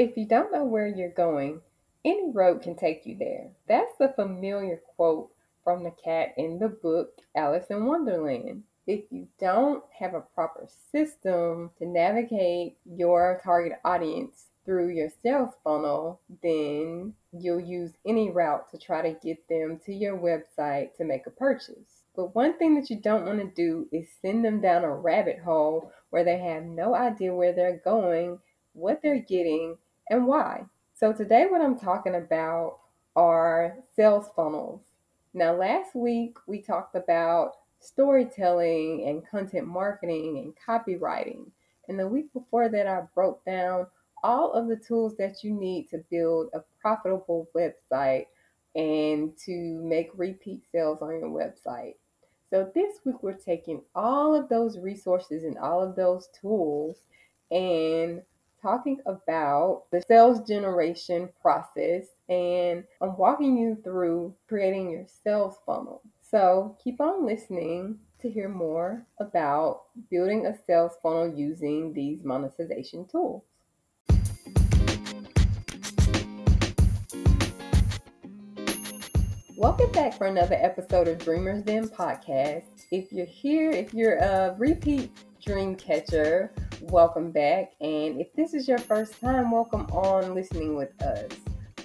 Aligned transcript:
If 0.00 0.16
you 0.16 0.24
don't 0.24 0.50
know 0.50 0.64
where 0.64 0.88
you're 0.88 1.10
going, 1.10 1.60
any 2.06 2.30
road 2.32 2.62
can 2.62 2.74
take 2.74 3.04
you 3.04 3.18
there. 3.18 3.50
That's 3.68 4.00
a 4.00 4.10
familiar 4.10 4.80
quote 4.96 5.30
from 5.62 5.84
the 5.84 5.90
cat 5.90 6.32
in 6.38 6.58
the 6.58 6.70
book 6.70 7.18
Alice 7.36 7.66
in 7.68 7.84
Wonderland. 7.84 8.62
If 8.86 9.04
you 9.10 9.28
don't 9.38 9.84
have 9.98 10.14
a 10.14 10.22
proper 10.34 10.66
system 10.90 11.72
to 11.76 11.86
navigate 11.86 12.78
your 12.86 13.42
target 13.44 13.74
audience 13.84 14.46
through 14.64 14.88
your 14.88 15.10
sales 15.22 15.52
funnel, 15.62 16.22
then 16.42 17.12
you'll 17.38 17.60
use 17.60 17.92
any 18.06 18.30
route 18.30 18.70
to 18.70 18.78
try 18.78 19.02
to 19.02 19.20
get 19.22 19.46
them 19.50 19.78
to 19.84 19.92
your 19.92 20.16
website 20.16 20.96
to 20.96 21.04
make 21.04 21.26
a 21.26 21.30
purchase. 21.30 22.04
But 22.16 22.34
one 22.34 22.56
thing 22.56 22.74
that 22.76 22.88
you 22.88 22.96
don't 22.96 23.26
want 23.26 23.40
to 23.40 23.54
do 23.54 23.86
is 23.92 24.08
send 24.22 24.46
them 24.46 24.62
down 24.62 24.82
a 24.82 24.96
rabbit 24.96 25.40
hole 25.40 25.92
where 26.08 26.24
they 26.24 26.38
have 26.38 26.64
no 26.64 26.94
idea 26.94 27.34
where 27.34 27.52
they're 27.52 27.82
going, 27.84 28.38
what 28.72 29.02
they're 29.02 29.18
getting, 29.18 29.76
and 30.10 30.26
why. 30.26 30.64
So, 30.94 31.12
today, 31.12 31.46
what 31.48 31.62
I'm 31.62 31.78
talking 31.78 32.16
about 32.16 32.80
are 33.16 33.76
sales 33.96 34.26
funnels. 34.36 34.82
Now, 35.32 35.54
last 35.54 35.94
week 35.94 36.36
we 36.46 36.60
talked 36.60 36.96
about 36.96 37.52
storytelling 37.78 39.06
and 39.08 39.26
content 39.26 39.66
marketing 39.66 40.38
and 40.38 40.54
copywriting. 40.68 41.46
And 41.88 41.98
the 41.98 42.08
week 42.08 42.32
before 42.32 42.68
that, 42.68 42.86
I 42.86 43.02
broke 43.14 43.44
down 43.44 43.86
all 44.22 44.52
of 44.52 44.68
the 44.68 44.76
tools 44.76 45.16
that 45.16 45.42
you 45.42 45.54
need 45.54 45.88
to 45.88 46.04
build 46.10 46.50
a 46.52 46.60
profitable 46.80 47.48
website 47.56 48.26
and 48.74 49.36
to 49.46 49.80
make 49.82 50.10
repeat 50.14 50.62
sales 50.70 50.98
on 51.00 51.18
your 51.18 51.30
website. 51.30 51.94
So, 52.50 52.70
this 52.74 52.98
week 53.04 53.22
we're 53.22 53.32
taking 53.34 53.82
all 53.94 54.34
of 54.34 54.48
those 54.48 54.78
resources 54.78 55.44
and 55.44 55.56
all 55.56 55.80
of 55.80 55.94
those 55.94 56.28
tools 56.40 56.96
and 57.50 58.22
talking 58.62 58.98
about 59.06 59.84
the 59.90 60.02
sales 60.06 60.46
generation 60.46 61.30
process 61.40 62.08
and 62.28 62.84
I'm 63.00 63.16
walking 63.16 63.56
you 63.56 63.78
through 63.82 64.34
creating 64.48 64.90
your 64.90 65.06
sales 65.24 65.56
funnel. 65.64 66.02
So 66.20 66.76
keep 66.82 67.00
on 67.00 67.24
listening 67.24 68.00
to 68.20 68.28
hear 68.28 68.50
more 68.50 69.06
about 69.18 69.84
building 70.10 70.44
a 70.44 70.54
sales 70.66 70.92
funnel 71.02 71.32
using 71.34 71.94
these 71.94 72.22
monetization 72.22 73.06
tools. 73.06 73.44
Welcome 79.56 79.92
back 79.92 80.14
for 80.14 80.26
another 80.26 80.56
episode 80.58 81.08
of 81.08 81.18
Dreamers 81.18 81.62
Den 81.62 81.88
podcast. 81.88 82.64
If 82.90 83.10
you're 83.10 83.26
here, 83.26 83.70
if 83.70 83.94
you're 83.94 84.16
a 84.16 84.54
repeat 84.58 85.12
dream 85.42 85.76
catcher, 85.76 86.52
welcome 86.82 87.30
back. 87.30 87.72
And 87.80 88.20
if 88.20 88.32
this 88.34 88.54
is 88.54 88.66
your 88.66 88.78
first 88.78 89.20
time, 89.20 89.50
welcome 89.50 89.82
on 89.92 90.34
listening 90.34 90.76
with 90.76 91.00
us. 91.02 91.30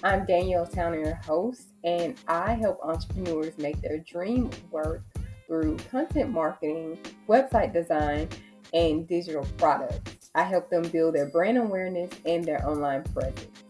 I'm 0.02 0.24
Danielle 0.24 0.66
Towner, 0.66 0.98
your 0.98 1.14
host, 1.16 1.68
and 1.84 2.18
I 2.28 2.54
help 2.54 2.80
entrepreneurs 2.82 3.56
make 3.58 3.80
their 3.82 3.98
dream 3.98 4.50
work 4.70 5.02
through 5.46 5.76
content 5.90 6.30
marketing, 6.30 6.98
website 7.28 7.72
design, 7.72 8.28
and 8.72 9.06
digital 9.06 9.46
products. 9.58 10.30
I 10.34 10.44
help 10.44 10.70
them 10.70 10.82
build 10.88 11.14
their 11.14 11.26
brand 11.26 11.58
awareness 11.58 12.12
and 12.24 12.44
their 12.44 12.66
online 12.68 13.04
presence. 13.04 13.64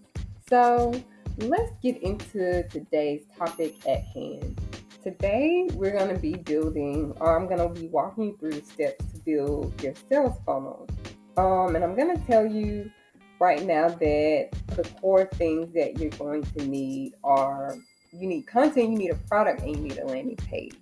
So, 0.48 1.00
let's 1.38 1.72
get 1.82 2.02
into 2.02 2.66
today's 2.68 3.24
topic 3.36 3.74
at 3.86 4.02
hand. 4.04 4.60
Today, 5.02 5.68
we're 5.74 5.96
going 5.96 6.12
to 6.12 6.20
be 6.20 6.34
building, 6.34 7.12
or 7.20 7.38
I'm 7.38 7.46
going 7.46 7.58
to 7.58 7.80
be 7.80 7.86
walking 7.88 8.24
you 8.24 8.36
through 8.38 8.54
the 8.54 8.62
steps 8.62 9.04
to 9.12 9.18
build 9.18 9.80
your 9.80 9.94
sales 10.08 10.36
funnel. 10.44 10.88
Um, 11.36 11.76
and 11.76 11.84
I'm 11.84 11.94
going 11.94 12.16
to 12.16 12.26
tell 12.26 12.46
you 12.46 12.90
right 13.38 13.62
now 13.62 13.88
that 13.88 14.48
the 14.68 14.88
core 15.00 15.28
things 15.34 15.72
that 15.74 15.98
you're 15.98 16.10
going 16.10 16.42
to 16.42 16.66
need 16.66 17.12
are 17.22 17.76
you 18.12 18.26
need 18.26 18.46
content, 18.46 18.90
you 18.90 18.98
need 18.98 19.10
a 19.10 19.16
product, 19.28 19.60
and 19.60 19.76
you 19.76 19.82
need 19.82 19.98
a 19.98 20.06
landing 20.06 20.36
page. 20.36 20.74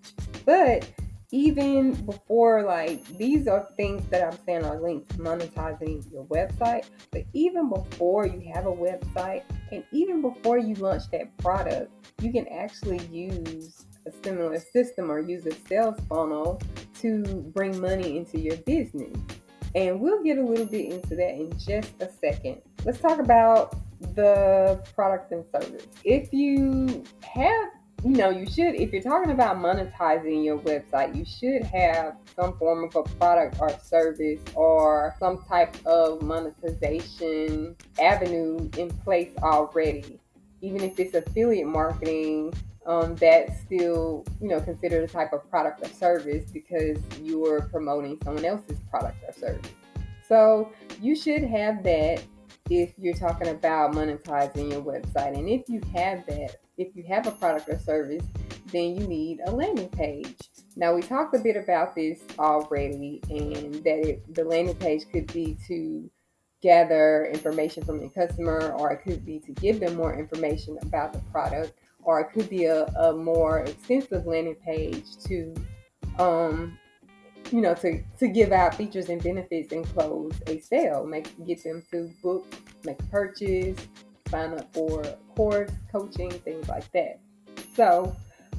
But 0.44 0.88
even 1.32 1.94
before 2.04 2.62
like 2.62 3.04
these 3.18 3.48
are 3.48 3.68
things 3.76 4.06
that 4.08 4.22
I'm 4.22 4.38
saying 4.46 4.64
are 4.64 4.80
linked 4.80 5.10
to 5.10 5.18
monetizing 5.18 6.10
your 6.12 6.24
website, 6.26 6.84
but 7.10 7.24
even 7.32 7.68
before 7.68 8.26
you 8.26 8.40
have 8.54 8.66
a 8.66 8.72
website 8.72 9.42
and 9.72 9.82
even 9.90 10.22
before 10.22 10.58
you 10.58 10.76
launch 10.76 11.02
that 11.10 11.36
product, 11.38 11.90
you 12.20 12.30
can 12.30 12.46
actually 12.48 13.04
use 13.06 13.84
a 14.06 14.12
similar 14.22 14.60
system 14.60 15.10
or 15.10 15.18
use 15.18 15.44
a 15.46 15.54
sales 15.66 15.98
funnel 16.08 16.60
to 17.00 17.24
bring 17.52 17.80
money 17.80 18.16
into 18.16 18.38
your 18.38 18.56
business. 18.58 19.16
And 19.74 20.00
we'll 20.00 20.22
get 20.22 20.38
a 20.38 20.42
little 20.42 20.66
bit 20.66 20.92
into 20.92 21.16
that 21.16 21.34
in 21.34 21.52
just 21.58 21.92
a 22.00 22.08
second. 22.20 22.62
Let's 22.84 23.00
talk 23.00 23.18
about 23.18 23.76
the 24.14 24.80
product 24.94 25.32
and 25.32 25.44
service. 25.50 25.86
If 26.04 26.32
you 26.32 27.02
have, 27.22 27.70
you 28.04 28.10
know, 28.10 28.30
you 28.30 28.46
should, 28.46 28.74
if 28.76 28.92
you're 28.92 29.02
talking 29.02 29.32
about 29.32 29.56
monetizing 29.56 30.44
your 30.44 30.58
website, 30.58 31.16
you 31.16 31.24
should 31.24 31.64
have 31.64 32.16
some 32.36 32.56
form 32.58 32.84
of 32.84 32.94
a 32.94 33.02
product 33.16 33.56
or 33.60 33.70
service 33.82 34.40
or 34.54 35.16
some 35.18 35.42
type 35.48 35.74
of 35.86 36.22
monetization 36.22 37.74
avenue 38.00 38.70
in 38.76 38.90
place 38.90 39.32
already. 39.42 40.20
Even 40.60 40.82
if 40.82 41.00
it's 41.00 41.14
affiliate 41.14 41.66
marketing, 41.66 42.54
um, 42.86 43.14
that's 43.16 43.60
still, 43.62 44.24
you 44.40 44.48
know, 44.48 44.60
considered 44.60 45.04
a 45.04 45.08
type 45.08 45.32
of 45.32 45.48
product 45.48 45.84
or 45.84 45.88
service 45.88 46.44
because 46.50 46.98
you're 47.20 47.62
promoting 47.62 48.18
someone 48.22 48.44
else's 48.44 48.78
product 48.90 49.22
or 49.26 49.32
service. 49.32 49.70
So 50.28 50.72
you 51.00 51.14
should 51.14 51.42
have 51.44 51.82
that 51.84 52.22
if 52.70 52.94
you're 52.98 53.14
talking 53.14 53.48
about 53.48 53.92
monetizing 53.92 54.72
your 54.72 54.82
website. 54.82 55.36
And 55.36 55.48
if 55.48 55.68
you 55.68 55.80
have 55.94 56.26
that, 56.26 56.56
if 56.78 56.94
you 56.96 57.04
have 57.08 57.26
a 57.26 57.30
product 57.32 57.68
or 57.68 57.78
service, 57.78 58.24
then 58.72 58.96
you 58.96 59.06
need 59.06 59.40
a 59.46 59.50
landing 59.50 59.90
page. 59.90 60.36
Now 60.76 60.94
we 60.94 61.02
talked 61.02 61.34
a 61.36 61.38
bit 61.38 61.56
about 61.56 61.94
this 61.94 62.20
already, 62.38 63.20
and 63.30 63.74
that 63.84 64.08
it, 64.08 64.34
the 64.34 64.44
landing 64.44 64.74
page 64.76 65.04
could 65.12 65.32
be 65.32 65.56
to 65.68 66.10
gather 66.62 67.26
information 67.26 67.84
from 67.84 68.00
your 68.00 68.10
customer, 68.10 68.74
or 68.78 68.90
it 68.90 69.02
could 69.04 69.24
be 69.24 69.38
to 69.40 69.52
give 69.52 69.80
them 69.80 69.94
more 69.94 70.18
information 70.18 70.78
about 70.82 71.12
the 71.12 71.20
product 71.30 71.78
or 72.04 72.20
it 72.20 72.32
could 72.32 72.48
be 72.48 72.64
a, 72.64 72.84
a 72.84 73.12
more 73.12 73.60
extensive 73.60 74.26
landing 74.26 74.56
page 74.56 75.04
to 75.26 75.54
um, 76.18 76.78
you 77.50 77.60
know 77.60 77.74
to 77.74 78.02
to 78.18 78.28
give 78.28 78.52
out 78.52 78.74
features 78.74 79.08
and 79.08 79.22
benefits 79.22 79.72
and 79.72 79.84
close 79.86 80.32
a 80.46 80.60
sale. 80.60 81.06
Make 81.06 81.28
get 81.46 81.62
them 81.64 81.82
to 81.90 82.10
book 82.22 82.46
make 82.84 83.00
a 83.00 83.04
purchase 83.04 83.78
sign 84.28 84.54
up 84.54 84.72
for 84.72 85.04
course 85.36 85.70
coaching 85.92 86.30
things 86.30 86.68
like 86.68 86.90
that. 86.92 87.20
So 87.74 88.14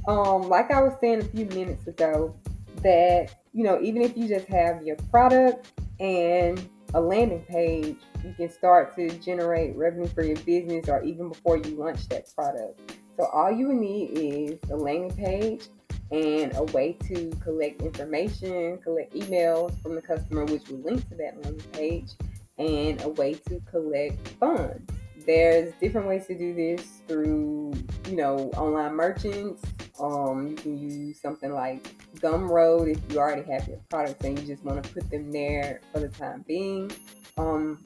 um, 0.08 0.50
like 0.50 0.72
i 0.72 0.82
was 0.82 0.94
saying 1.00 1.22
a 1.22 1.26
few 1.26 1.46
minutes 1.48 1.88
ago 1.88 2.36
that 2.84 3.34
you 3.54 3.64
know 3.64 3.80
even 3.82 4.02
if 4.02 4.16
you 4.16 4.28
just 4.28 4.48
have 4.48 4.84
your 4.84 4.96
product 5.12 5.72
and 6.00 6.70
a 6.94 7.02
landing 7.02 7.44
page 7.50 7.98
you 8.24 8.34
can 8.34 8.50
start 8.50 8.96
to 8.96 9.10
generate 9.20 9.76
revenue 9.76 10.08
for 10.08 10.24
your 10.24 10.38
business 10.38 10.88
or 10.88 11.04
even 11.04 11.30
before 11.30 11.58
you 11.58 11.76
launch 11.76 12.08
that 12.10 12.34
product 12.36 12.98
so 13.18 13.26
all 13.26 13.52
you 13.52 13.74
need 13.74 14.18
is 14.18 14.60
a 14.70 14.76
landing 14.76 15.16
page 15.16 15.68
and 16.12 16.56
a 16.56 16.64
way 16.64 16.98
to 17.08 17.32
collect 17.42 17.82
information, 17.82 18.78
collect 18.80 19.14
emails 19.14 19.82
from 19.82 19.96
the 19.96 20.02
customer, 20.02 20.46
which 20.46 20.68
will 20.70 20.80
link 20.80 21.08
to 21.10 21.16
that 21.16 21.42
landing 21.42 21.72
page, 21.72 22.10
and 22.58 23.02
a 23.02 23.10
way 23.10 23.34
to 23.34 23.62
collect 23.70 24.28
funds. 24.40 24.92
There's 25.26 25.74
different 25.82 26.08
ways 26.08 26.28
to 26.28 26.38
do 26.38 26.54
this 26.54 27.02
through, 27.08 27.74
you 28.08 28.16
know, 28.16 28.52
online 28.58 28.96
merchants. 28.96 29.64
Um, 30.00 30.50
you 30.50 30.56
can 30.56 30.78
use 30.78 31.20
something 31.20 31.52
like 31.52 31.96
Gumroad 32.18 32.92
if 32.96 33.00
you 33.12 33.20
already 33.20 33.50
have 33.52 33.68
your 33.68 33.80
products 33.90 34.24
and 34.24 34.38
you 34.38 34.46
just 34.46 34.64
want 34.64 34.84
to 34.84 34.94
put 34.94 35.10
them 35.10 35.32
there 35.32 35.82
for 35.92 36.00
the 36.00 36.10
time 36.10 36.46
being. 36.48 36.92
Um, 37.38 37.80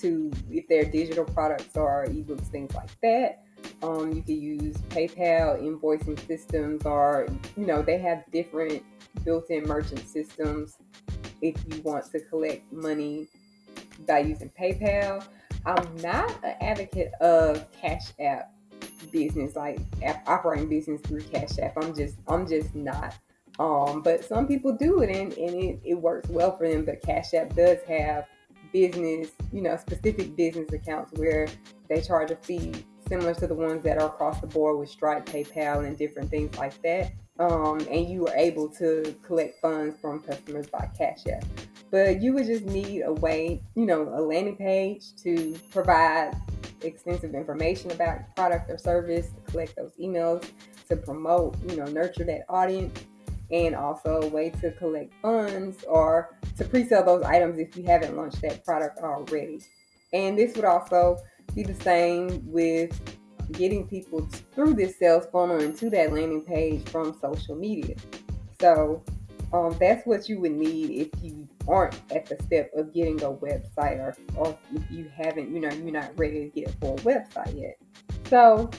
to 0.00 0.30
if 0.50 0.68
they're 0.68 0.84
digital 0.84 1.24
products 1.24 1.76
or 1.76 2.06
ebooks, 2.08 2.46
things 2.48 2.74
like 2.74 2.90
that. 3.00 3.43
Um, 3.82 4.12
you 4.12 4.22
can 4.22 4.40
use 4.40 4.76
PayPal 4.88 5.60
invoicing 5.60 6.18
systems, 6.26 6.84
or 6.86 7.28
you 7.56 7.66
know 7.66 7.82
they 7.82 7.98
have 7.98 8.24
different 8.32 8.82
built-in 9.24 9.64
merchant 9.64 10.08
systems. 10.08 10.76
If 11.42 11.56
you 11.68 11.82
want 11.82 12.10
to 12.12 12.20
collect 12.20 12.72
money 12.72 13.28
by 14.06 14.20
using 14.20 14.50
PayPal, 14.58 15.26
I'm 15.66 15.96
not 15.96 16.30
an 16.42 16.56
advocate 16.60 17.12
of 17.20 17.70
Cash 17.72 18.12
App 18.18 18.52
business, 19.10 19.56
like 19.56 19.78
operating 20.26 20.68
business 20.68 21.00
through 21.02 21.22
Cash 21.22 21.58
App. 21.58 21.74
I'm 21.82 21.94
just, 21.94 22.16
I'm 22.28 22.46
just 22.48 22.74
not. 22.74 23.14
Um, 23.58 24.02
but 24.02 24.24
some 24.24 24.48
people 24.48 24.72
do 24.72 25.02
it 25.02 25.14
and, 25.14 25.32
and 25.34 25.62
it, 25.62 25.80
it 25.84 25.94
works 25.94 26.28
well 26.28 26.56
for 26.56 26.68
them. 26.68 26.84
But 26.84 27.02
Cash 27.02 27.34
App 27.34 27.54
does 27.54 27.78
have 27.88 28.26
business, 28.72 29.30
you 29.52 29.62
know, 29.62 29.76
specific 29.76 30.34
business 30.36 30.72
accounts 30.72 31.12
where 31.14 31.46
they 31.88 32.00
charge 32.00 32.30
a 32.30 32.36
fee 32.36 32.72
similar 33.08 33.34
to 33.34 33.46
the 33.46 33.54
ones 33.54 33.82
that 33.84 33.98
are 33.98 34.08
across 34.08 34.40
the 34.40 34.46
board 34.46 34.78
with 34.78 34.88
Stripe, 34.88 35.26
PayPal, 35.26 35.86
and 35.86 35.96
different 35.96 36.30
things 36.30 36.56
like 36.56 36.80
that. 36.82 37.12
um, 37.38 37.80
and 37.90 38.08
you 38.08 38.22
were 38.22 38.34
able 38.34 38.68
to 38.68 39.14
collect 39.22 39.60
funds 39.60 39.98
from 40.00 40.20
customers 40.20 40.66
by 40.68 40.88
Cash 40.96 41.26
App. 41.32 41.44
But 41.90 42.22
you 42.22 42.32
would 42.34 42.46
just 42.46 42.64
need 42.64 43.02
a 43.02 43.12
way, 43.12 43.62
you 43.74 43.86
know, 43.86 44.02
a 44.14 44.20
landing 44.20 44.56
page 44.56 45.14
to 45.22 45.56
provide 45.70 46.36
extensive 46.82 47.34
information 47.34 47.90
about 47.90 48.34
product 48.36 48.70
or 48.70 48.78
service, 48.78 49.28
to 49.28 49.50
collect 49.50 49.76
those 49.76 49.92
emails, 50.00 50.48
to 50.88 50.96
promote, 50.96 51.56
you 51.68 51.76
know, 51.76 51.86
nurture 51.86 52.24
that 52.24 52.42
audience, 52.48 52.98
and 53.50 53.74
also 53.74 54.22
a 54.22 54.26
way 54.26 54.50
to 54.50 54.72
collect 54.72 55.12
funds 55.20 55.84
or 55.84 56.36
to 56.56 56.64
pre-sell 56.64 57.04
those 57.04 57.22
items 57.22 57.58
if 57.58 57.76
you 57.76 57.84
haven't 57.84 58.16
launched 58.16 58.40
that 58.42 58.64
product 58.64 58.98
already. 59.00 59.60
And 60.12 60.38
this 60.38 60.54
would 60.56 60.64
also 60.64 61.18
be 61.54 61.62
the 61.62 61.74
same 61.74 62.42
with 62.50 63.00
getting 63.52 63.86
people 63.86 64.26
through 64.54 64.74
this 64.74 64.98
sales 64.98 65.26
funnel 65.30 65.60
into 65.60 65.90
that 65.90 66.12
landing 66.12 66.42
page 66.42 66.88
from 66.88 67.18
social 67.20 67.54
media. 67.54 67.94
So 68.60 69.02
um, 69.52 69.76
that's 69.78 70.06
what 70.06 70.28
you 70.28 70.40
would 70.40 70.52
need 70.52 70.90
if 70.90 71.22
you 71.22 71.48
aren't 71.68 72.00
at 72.10 72.26
the 72.26 72.36
step 72.44 72.70
of 72.74 72.92
getting 72.92 73.22
a 73.22 73.30
website 73.30 73.98
or, 73.98 74.16
or 74.36 74.58
if 74.72 74.90
you 74.90 75.10
haven't, 75.16 75.50
you 75.54 75.60
know, 75.60 75.70
you're 75.70 75.92
not 75.92 76.10
ready 76.18 76.40
to 76.40 76.60
get 76.60 76.68
a 76.68 76.72
full 76.78 76.96
website 76.98 77.60
yet. 77.60 77.76
So 78.28 78.70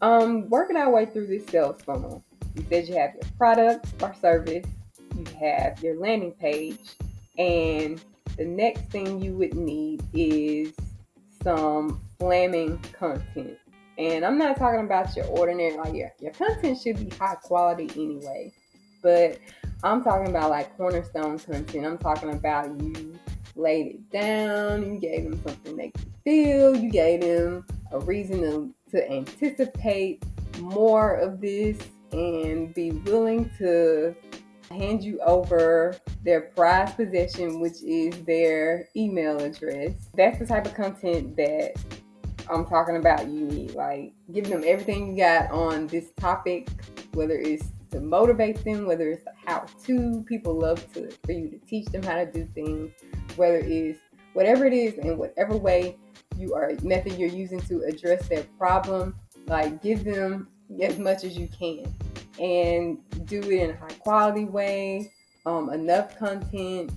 um, 0.00 0.48
working 0.48 0.76
our 0.76 0.90
way 0.90 1.06
through 1.06 1.26
this 1.26 1.46
sales 1.46 1.82
funnel, 1.82 2.24
you 2.54 2.64
said 2.70 2.88
you 2.88 2.96
have 2.96 3.14
your 3.14 3.30
product 3.36 3.86
or 4.02 4.14
service, 4.14 4.66
you 5.16 5.24
have 5.40 5.82
your 5.82 5.96
landing 5.98 6.32
page, 6.32 6.78
and 7.38 8.02
the 8.36 8.44
next 8.44 8.82
thing 8.90 9.20
you 9.20 9.36
would 9.36 9.54
need 9.54 10.02
is 10.12 10.72
some 11.44 12.00
slamming 12.18 12.78
content. 12.92 13.58
And 13.96 14.24
I'm 14.24 14.38
not 14.38 14.56
talking 14.56 14.80
about 14.80 15.14
your 15.14 15.26
ordinary, 15.26 15.76
like 15.76 15.94
your, 15.94 16.12
your 16.18 16.32
content 16.32 16.80
should 16.80 16.98
be 16.98 17.14
high 17.16 17.36
quality 17.36 17.88
anyway. 17.94 18.52
But 19.02 19.38
I'm 19.84 20.02
talking 20.02 20.28
about 20.28 20.50
like 20.50 20.76
cornerstone 20.76 21.38
content. 21.38 21.86
I'm 21.86 21.98
talking 21.98 22.30
about 22.30 22.80
you 22.80 23.16
laid 23.54 23.86
it 23.86 24.10
down, 24.10 24.94
you 24.94 24.98
gave 24.98 25.24
them 25.24 25.40
something 25.46 25.76
they 25.76 25.90
could 25.90 26.12
feel, 26.24 26.74
you 26.74 26.90
gave 26.90 27.20
them 27.20 27.64
a 27.92 28.00
reason 28.00 28.40
to, 28.40 28.74
to 28.90 29.10
anticipate 29.12 30.24
more 30.58 31.14
of 31.14 31.40
this 31.40 31.78
and 32.12 32.74
be 32.74 32.90
willing 32.90 33.50
to 33.58 34.14
hand 34.74 35.02
you 35.02 35.20
over 35.20 35.96
their 36.22 36.42
prized 36.56 36.96
possession, 36.96 37.60
which 37.60 37.82
is 37.82 38.22
their 38.24 38.88
email 38.96 39.38
address. 39.40 39.92
That's 40.16 40.38
the 40.38 40.46
type 40.46 40.66
of 40.66 40.74
content 40.74 41.36
that 41.36 41.74
I'm 42.50 42.66
talking 42.66 42.96
about 42.96 43.28
you 43.28 43.46
need. 43.46 43.74
Like 43.74 44.12
giving 44.32 44.50
them 44.50 44.64
everything 44.66 45.12
you 45.12 45.22
got 45.22 45.50
on 45.50 45.86
this 45.86 46.12
topic, 46.18 46.68
whether 47.12 47.38
it's 47.38 47.66
to 47.92 48.00
motivate 48.00 48.64
them, 48.64 48.86
whether 48.86 49.10
it's 49.10 49.24
how 49.46 49.66
to. 49.84 50.24
People 50.28 50.58
love 50.58 50.92
to 50.94 51.10
for 51.24 51.32
you 51.32 51.48
to 51.48 51.58
teach 51.66 51.86
them 51.86 52.02
how 52.02 52.16
to 52.16 52.26
do 52.26 52.46
things, 52.54 52.92
whether 53.36 53.58
it's 53.58 54.00
whatever 54.32 54.66
it 54.66 54.72
is 54.72 54.94
in 54.94 55.16
whatever 55.16 55.56
way 55.56 55.96
you 56.36 56.54
are 56.54 56.72
method 56.82 57.12
you're 57.16 57.28
using 57.28 57.60
to 57.60 57.82
address 57.82 58.28
their 58.28 58.44
problem. 58.58 59.14
Like 59.46 59.82
give 59.82 60.04
them 60.04 60.48
as 60.82 60.98
much 60.98 61.24
as 61.24 61.36
you 61.36 61.48
can 61.56 61.94
and 62.38 62.98
do 63.26 63.40
it 63.40 63.62
in 63.62 63.70
a 63.70 63.76
high 63.76 63.94
quality 64.00 64.44
way, 64.44 65.12
um, 65.46 65.70
enough 65.70 66.18
content, 66.18 66.90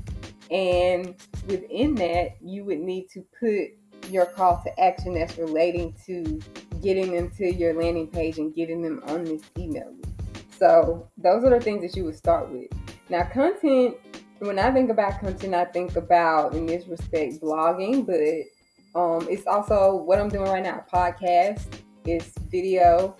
and 0.49 1.15
within 1.47 1.95
that, 1.95 2.37
you 2.41 2.63
would 2.65 2.79
need 2.79 3.09
to 3.09 3.23
put 3.39 4.11
your 4.11 4.25
call 4.25 4.61
to 4.63 4.79
action 4.79 5.13
that's 5.13 5.37
relating 5.37 5.93
to 6.05 6.39
getting 6.81 7.11
them 7.11 7.29
to 7.31 7.53
your 7.53 7.73
landing 7.73 8.07
page 8.07 8.37
and 8.37 8.55
getting 8.55 8.81
them 8.81 9.01
on 9.07 9.23
this 9.23 9.41
email 9.57 9.93
list. 9.97 10.57
So 10.57 11.09
those 11.17 11.43
are 11.43 11.49
the 11.49 11.59
things 11.59 11.81
that 11.81 11.97
you 11.97 12.05
would 12.05 12.15
start 12.15 12.49
with. 12.49 12.67
Now, 13.09 13.23
content. 13.23 13.95
When 14.39 14.59
I 14.59 14.69
think 14.71 14.91
about 14.91 15.19
content, 15.19 15.55
I 15.55 15.65
think 15.65 15.95
about 15.95 16.53
in 16.53 16.67
this 16.67 16.85
respect 16.87 17.41
blogging, 17.41 18.05
but 18.05 18.99
um, 18.99 19.27
it's 19.29 19.47
also 19.47 19.95
what 19.95 20.19
I'm 20.19 20.29
doing 20.29 20.47
right 20.47 20.61
now: 20.61 20.85
podcast, 20.93 21.65
it's 22.05 22.37
video, 22.49 23.15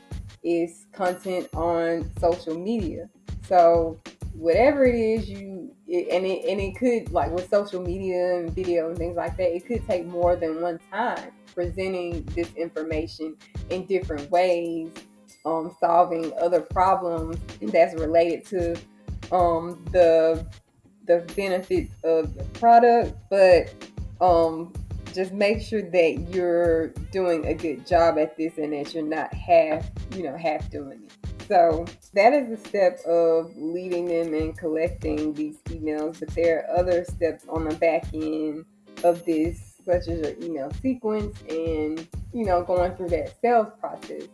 is 0.48 0.86
content 0.94 1.50
on 1.54 2.10
social 2.20 2.58
media. 2.58 3.10
So 3.48 4.00
whatever 4.38 4.86
it 4.86 4.96
is 4.96 5.30
you 5.30 5.74
it, 5.88 6.10
and 6.12 6.26
it 6.26 6.46
and 6.46 6.62
it 6.62 6.78
could 6.78 7.12
like 7.12 7.32
with 7.32 7.50
social 7.50 7.82
media 7.82 8.36
and 8.38 8.52
video 8.52 8.90
and 8.90 8.98
things 8.98 9.18
like 9.18 9.36
that 9.36 9.56
it 9.56 9.66
could 9.66 9.86
take 9.88 10.06
more 10.06 10.36
than 10.36 10.62
one 10.62 10.80
time 10.92 11.32
presenting 11.56 12.24
this 12.36 12.54
information 12.54 13.36
in 13.72 13.86
different 13.88 14.30
ways 14.30 14.90
um, 15.46 15.76
solving 15.80 16.32
other 16.40 16.62
problems 16.62 17.38
that's 17.62 17.96
related 17.96 18.46
to 18.46 19.36
um, 19.36 19.84
the 19.92 20.46
the 21.08 21.26
benefits 21.36 21.92
of 22.04 22.36
the 22.36 22.44
product 22.60 23.16
but 23.32 23.74
um, 24.22 24.72
just 25.18 25.34
make 25.34 25.62
sure 25.62 25.82
that 25.82 26.28
you're 26.30 26.90
doing 27.12 27.46
a 27.48 27.54
good 27.54 27.86
job 27.86 28.18
at 28.18 28.38
this 28.38 28.58
and 28.58 28.72
that 28.72 28.94
you're 28.94 29.04
not 29.04 29.34
half 29.34 29.90
you 30.16 30.24
know 30.24 30.38
half 30.38 30.70
doing 30.70 31.02
it 31.04 31.28
so 31.48 31.86
that 32.14 32.34
is 32.34 32.52
a 32.52 32.68
step 32.68 33.00
of 33.06 33.56
leading 33.56 34.08
them 34.08 34.34
and 34.34 34.58
collecting 34.58 35.34
these 35.34 35.58
emails. 35.68 36.20
But 36.20 36.30
there 36.36 36.66
are 36.66 36.80
other 36.80 37.06
steps 37.06 37.46
on 37.48 37.70
the 37.70 37.76
back 37.76 38.06
end 38.14 38.66
of 39.04 39.24
this, 39.26 39.76
such 39.86 40.10
as 40.10 40.20
your 40.20 40.34
email 40.42 40.72
sequence 40.82 41.42
and, 41.50 42.06
you 42.34 42.46
know, 42.46 42.64
going 42.64 42.96
through 42.96 43.10
that 43.10 43.40
sales 43.42 43.68
process. 43.80 44.28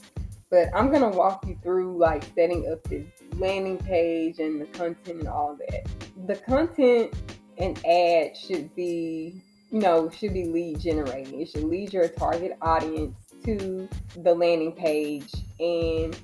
But 0.50 0.70
I'm 0.74 0.92
to 0.92 1.10
walk 1.16 1.46
you 1.48 1.58
through 1.62 1.98
like 1.98 2.24
setting 2.36 2.72
up 2.72 2.84
this 2.84 3.06
landing 3.36 3.78
page 3.78 4.40
and 4.40 4.60
the 4.62 4.66
content 4.68 5.20
and 5.20 5.28
all 5.28 5.56
that. 5.56 5.88
The 6.28 6.36
content 6.36 7.14
and 7.60 7.78
ad 7.86 8.36
should 8.36 8.74
be, 8.76 9.42
know, 9.80 10.10
should 10.10 10.34
be 10.34 10.46
lead 10.46 10.80
generating. 10.80 11.42
It 11.42 11.50
should 11.50 11.64
lead 11.64 11.94
your 11.94 12.08
target 12.08 12.58
audience 12.62 13.16
to 13.46 13.88
the 14.18 14.34
landing 14.34 14.72
page. 14.72 15.32
And 15.60 16.18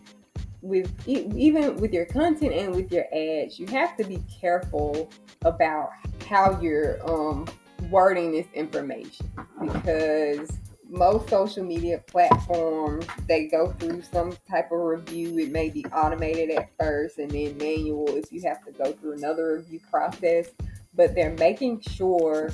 with 0.61 0.91
even 1.07 1.77
with 1.77 1.93
your 1.93 2.05
content 2.05 2.53
and 2.53 2.75
with 2.75 2.91
your 2.91 3.05
ads, 3.13 3.59
you 3.59 3.67
have 3.67 3.95
to 3.97 4.03
be 4.03 4.23
careful 4.41 5.09
about 5.43 5.89
how 6.27 6.59
you're 6.61 6.99
um, 7.09 7.47
wording 7.89 8.31
this 8.31 8.47
information. 8.53 9.29
Because 9.61 10.51
most 10.89 11.29
social 11.29 11.63
media 11.63 12.03
platforms 12.07 13.05
they 13.27 13.47
go 13.47 13.71
through 13.73 14.01
some 14.01 14.35
type 14.49 14.71
of 14.71 14.79
review. 14.79 15.37
It 15.37 15.51
may 15.51 15.69
be 15.69 15.85
automated 15.87 16.49
at 16.49 16.71
first 16.79 17.19
and 17.19 17.29
then 17.29 17.57
manual 17.57 18.07
if 18.15 18.31
you 18.31 18.41
have 18.43 18.63
to 18.65 18.71
go 18.71 18.91
through 18.93 19.13
another 19.13 19.57
review 19.57 19.79
process. 19.89 20.49
But 20.95 21.15
they're 21.15 21.35
making 21.35 21.81
sure 21.81 22.49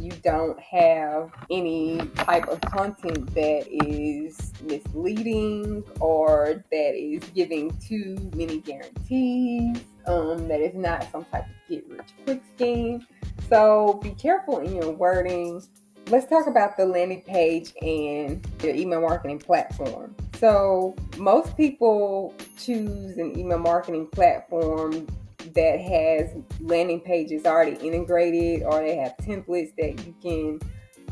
you 0.00 0.12
don't 0.22 0.58
have 0.60 1.30
any 1.50 1.98
type 2.16 2.48
of 2.48 2.60
content 2.62 3.34
that 3.34 3.66
is 3.70 4.52
misleading 4.62 5.84
or 6.00 6.64
that 6.70 6.94
is 6.94 7.22
giving 7.30 7.76
too 7.78 8.16
many 8.34 8.60
guarantees, 8.60 9.78
um, 10.06 10.48
that 10.48 10.60
is 10.60 10.74
not 10.74 11.10
some 11.10 11.24
type 11.26 11.44
of 11.44 11.68
get 11.68 11.88
rich 11.88 12.08
quick 12.24 12.42
scheme. 12.54 13.06
So 13.48 14.00
be 14.02 14.10
careful 14.10 14.58
in 14.58 14.76
your 14.76 14.90
wording. 14.90 15.62
Let's 16.08 16.26
talk 16.26 16.46
about 16.46 16.76
the 16.76 16.86
landing 16.86 17.22
page 17.22 17.74
and 17.82 18.46
your 18.62 18.74
email 18.74 19.02
marketing 19.02 19.40
platform. 19.40 20.14
So, 20.38 20.94
most 21.16 21.56
people 21.56 22.32
choose 22.56 23.18
an 23.18 23.36
email 23.36 23.58
marketing 23.58 24.06
platform 24.06 25.06
that 25.54 25.80
has 25.80 26.34
landing 26.60 27.00
pages 27.00 27.44
already 27.46 27.76
integrated 27.86 28.62
or 28.64 28.80
they 28.80 28.96
have 28.96 29.16
templates 29.18 29.72
that 29.76 30.04
you 30.06 30.14
can 30.22 30.60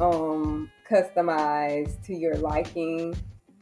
um, 0.01 0.71
customize 0.91 2.03
to 2.05 2.15
your 2.15 2.37
liking 2.37 3.17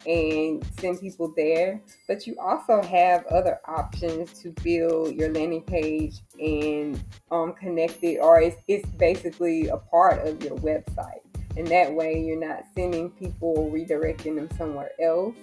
and 0.07 0.64
send 0.78 1.00
people 1.00 1.33
there. 1.37 1.81
But 2.07 2.26
you 2.26 2.37
also 2.38 2.83
have 2.83 3.25
other 3.26 3.61
options 3.66 4.38
to 4.43 4.50
build 4.62 5.14
your 5.14 5.33
landing 5.33 5.62
page 5.62 6.16
and 6.38 7.02
um, 7.31 7.54
connect 7.54 8.02
it, 8.02 8.19
or 8.19 8.40
it's, 8.40 8.57
it's 8.69 8.88
basically 8.90 9.69
a 9.69 9.76
part 9.76 10.26
of 10.26 10.43
your 10.43 10.57
website. 10.59 11.21
And 11.57 11.66
that 11.69 11.93
way, 11.93 12.21
you're 12.21 12.38
not 12.38 12.64
sending 12.75 13.11
people 13.11 13.71
redirecting 13.73 14.37
them 14.37 14.49
somewhere 14.59 14.90
else. 15.00 15.37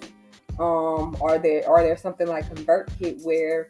Um, 0.59 1.15
are 1.21 1.39
there 1.39 1.67
are 1.67 1.81
there 1.81 1.95
something 1.95 2.27
like 2.27 2.53
ConvertKit 2.53 3.23
where 3.23 3.69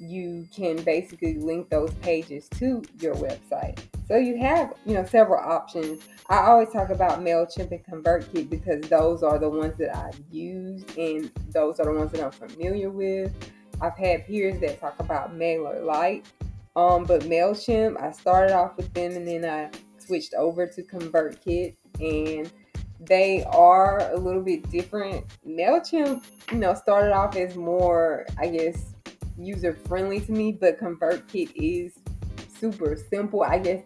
you 0.00 0.48
can 0.54 0.82
basically 0.82 1.34
link 1.34 1.68
those 1.68 1.92
pages 1.94 2.48
to 2.58 2.82
your 2.98 3.14
website. 3.16 3.78
So 4.08 4.16
you 4.16 4.38
have, 4.38 4.72
you 4.86 4.94
know, 4.94 5.04
several 5.04 5.38
options. 5.40 6.02
I 6.28 6.38
always 6.38 6.70
talk 6.70 6.90
about 6.90 7.20
MailChimp 7.20 7.70
and 7.70 7.84
ConvertKit 7.84 8.48
because 8.48 8.80
those 8.88 9.22
are 9.22 9.38
the 9.38 9.48
ones 9.48 9.76
that 9.78 9.94
I've 9.96 10.20
used 10.32 10.96
and 10.98 11.30
those 11.50 11.78
are 11.78 11.86
the 11.86 11.98
ones 11.98 12.12
that 12.12 12.24
I'm 12.24 12.32
familiar 12.32 12.90
with. 12.90 13.32
I've 13.80 13.96
had 13.96 14.26
peers 14.26 14.60
that 14.60 14.80
talk 14.80 14.98
about 14.98 15.34
MailerLite, 15.34 16.24
um, 16.76 17.04
but 17.04 17.22
MailChimp, 17.22 18.00
I 18.00 18.12
started 18.12 18.54
off 18.54 18.76
with 18.76 18.92
them 18.94 19.12
and 19.12 19.26
then 19.26 19.44
I 19.44 19.70
switched 19.98 20.34
over 20.34 20.66
to 20.66 20.82
ConvertKit 20.82 21.76
and 22.00 22.50
they 23.00 23.44
are 23.44 24.12
a 24.12 24.16
little 24.16 24.42
bit 24.42 24.68
different. 24.70 25.24
MailChimp, 25.46 26.24
you 26.52 26.58
know, 26.58 26.74
started 26.74 27.12
off 27.12 27.36
as 27.36 27.56
more, 27.56 28.26
I 28.38 28.48
guess, 28.48 28.94
user 29.40 29.74
friendly 29.86 30.20
to 30.20 30.32
me, 30.32 30.52
but 30.52 30.78
ConvertKit 30.78 31.52
is 31.54 31.98
super 32.48 32.96
simple. 32.96 33.42
I 33.42 33.58
guess 33.58 33.82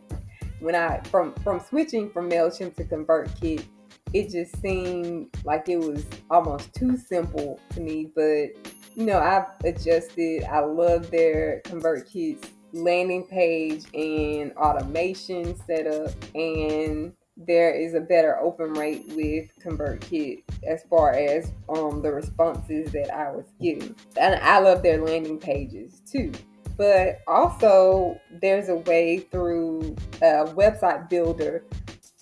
when 0.61 0.75
I 0.75 1.01
from 1.11 1.35
from 1.43 1.61
switching 1.61 2.11
from 2.11 2.31
Mailchimp 2.31 2.77
to 2.77 2.85
ConvertKit, 2.85 3.65
it 4.13 4.31
just 4.31 4.61
seemed 4.61 5.29
like 5.45 5.69
it 5.69 5.79
was 5.79 6.05
almost 6.31 6.75
too 6.75 6.97
simple 6.97 7.61
to 7.71 7.81
me. 7.81 8.11
But 8.15 8.51
you 8.95 9.07
know, 9.07 9.19
I've 9.19 9.47
adjusted. 9.65 10.45
I 10.45 10.61
love 10.61 11.11
their 11.11 11.63
ConvertKit 11.65 12.49
landing 12.73 13.25
page 13.27 13.85
and 13.95 14.53
automation 14.53 15.57
setup, 15.67 16.13
and 16.35 17.13
there 17.37 17.75
is 17.75 17.95
a 17.95 18.01
better 18.01 18.39
open 18.39 18.75
rate 18.75 19.05
with 19.09 19.49
ConvertKit 19.63 20.45
as 20.67 20.85
far 20.89 21.13
as 21.13 21.53
um, 21.69 22.03
the 22.03 22.13
responses 22.13 22.93
that 22.93 23.13
I 23.15 23.31
was 23.31 23.47
getting. 23.61 23.95
And 24.17 24.37
I 24.37 24.61
love 24.61 24.83
their 24.83 25.05
landing 25.05 25.39
pages 25.39 26.01
too. 26.11 26.33
But 26.77 27.21
also, 27.27 28.21
there's 28.41 28.69
a 28.69 28.77
way 28.77 29.19
through 29.19 29.97
a 30.23 30.47
website 30.55 31.09
builder 31.09 31.65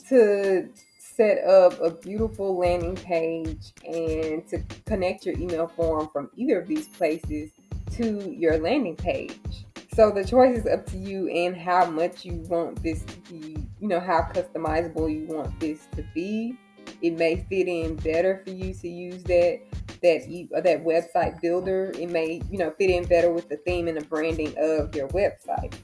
to 0.08 0.68
set 0.98 1.44
up 1.44 1.78
a 1.80 1.90
beautiful 1.90 2.58
landing 2.58 2.96
page 2.96 3.72
and 3.86 4.46
to 4.48 4.62
connect 4.86 5.26
your 5.26 5.38
email 5.38 5.68
form 5.68 6.08
from 6.12 6.30
either 6.36 6.60
of 6.60 6.68
these 6.68 6.88
places 6.88 7.50
to 7.92 8.32
your 8.32 8.58
landing 8.58 8.96
page. 8.96 9.64
So 9.94 10.10
the 10.10 10.24
choice 10.24 10.58
is 10.58 10.66
up 10.66 10.86
to 10.86 10.96
you 10.96 11.28
and 11.28 11.54
how 11.54 11.84
much 11.84 12.24
you 12.24 12.36
want 12.48 12.82
this 12.82 13.02
to 13.02 13.16
be, 13.32 13.61
you 13.82 13.88
know, 13.88 13.98
how 13.98 14.22
customizable 14.32 15.12
you 15.12 15.26
want 15.26 15.58
this 15.58 15.88
to 15.96 16.04
be. 16.14 16.56
It 17.02 17.18
may 17.18 17.44
fit 17.48 17.66
in 17.66 17.96
better 17.96 18.40
for 18.44 18.52
you 18.52 18.72
to 18.72 18.88
use 18.88 19.24
that 19.24 19.60
that 20.02 20.28
you, 20.28 20.48
that 20.52 20.84
website 20.84 21.40
builder. 21.40 21.92
It 21.98 22.08
may, 22.08 22.40
you 22.48 22.58
know, 22.58 22.72
fit 22.78 22.90
in 22.90 23.04
better 23.04 23.32
with 23.32 23.48
the 23.48 23.56
theme 23.56 23.88
and 23.88 23.96
the 23.96 24.04
branding 24.04 24.54
of 24.56 24.94
your 24.94 25.08
website. 25.08 25.74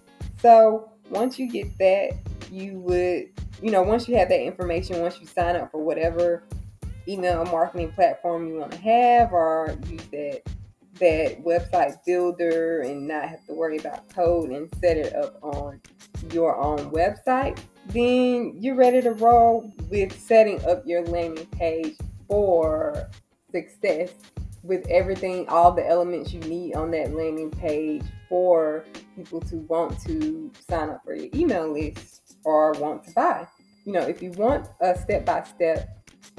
So 0.40 0.92
once 1.10 1.40
you 1.40 1.50
get 1.50 1.76
that, 1.78 2.12
you 2.52 2.78
would, 2.78 3.30
you 3.60 3.72
know, 3.72 3.82
once 3.82 4.08
you 4.08 4.16
have 4.16 4.28
that 4.28 4.42
information, 4.42 5.02
once 5.02 5.20
you 5.20 5.26
sign 5.26 5.56
up 5.56 5.72
for 5.72 5.82
whatever 5.82 6.44
email 7.08 7.44
marketing 7.46 7.90
platform 7.92 8.46
you 8.46 8.54
want 8.54 8.70
to 8.72 8.78
have 8.78 9.32
or 9.32 9.76
use 9.88 10.04
that 10.12 10.42
that 10.98 11.42
website 11.44 11.96
builder 12.04 12.80
and 12.80 13.06
not 13.06 13.28
have 13.28 13.44
to 13.46 13.54
worry 13.54 13.78
about 13.78 14.08
code 14.08 14.50
and 14.50 14.68
set 14.80 14.96
it 14.96 15.14
up 15.14 15.38
on 15.42 15.80
your 16.32 16.56
own 16.56 16.90
website, 16.90 17.58
then 17.86 18.54
you're 18.58 18.74
ready 18.74 19.00
to 19.00 19.12
roll 19.12 19.72
with 19.90 20.18
setting 20.18 20.62
up 20.64 20.82
your 20.86 21.04
landing 21.06 21.46
page 21.46 21.96
for 22.26 23.08
success 23.50 24.12
with 24.62 24.86
everything, 24.88 25.48
all 25.48 25.72
the 25.72 25.86
elements 25.88 26.32
you 26.32 26.40
need 26.40 26.74
on 26.74 26.90
that 26.90 27.14
landing 27.14 27.50
page 27.50 28.02
for 28.28 28.84
people 29.16 29.40
to 29.40 29.56
want 29.68 29.98
to 30.02 30.52
sign 30.68 30.90
up 30.90 31.02
for 31.04 31.14
your 31.14 31.28
email 31.34 31.72
list 31.72 32.36
or 32.44 32.72
want 32.72 33.04
to 33.04 33.10
buy. 33.12 33.46
You 33.84 33.92
know, 33.92 34.02
if 34.02 34.22
you 34.22 34.32
want 34.32 34.68
a 34.80 34.98
step 34.98 35.24
by 35.24 35.44
step, 35.44 35.88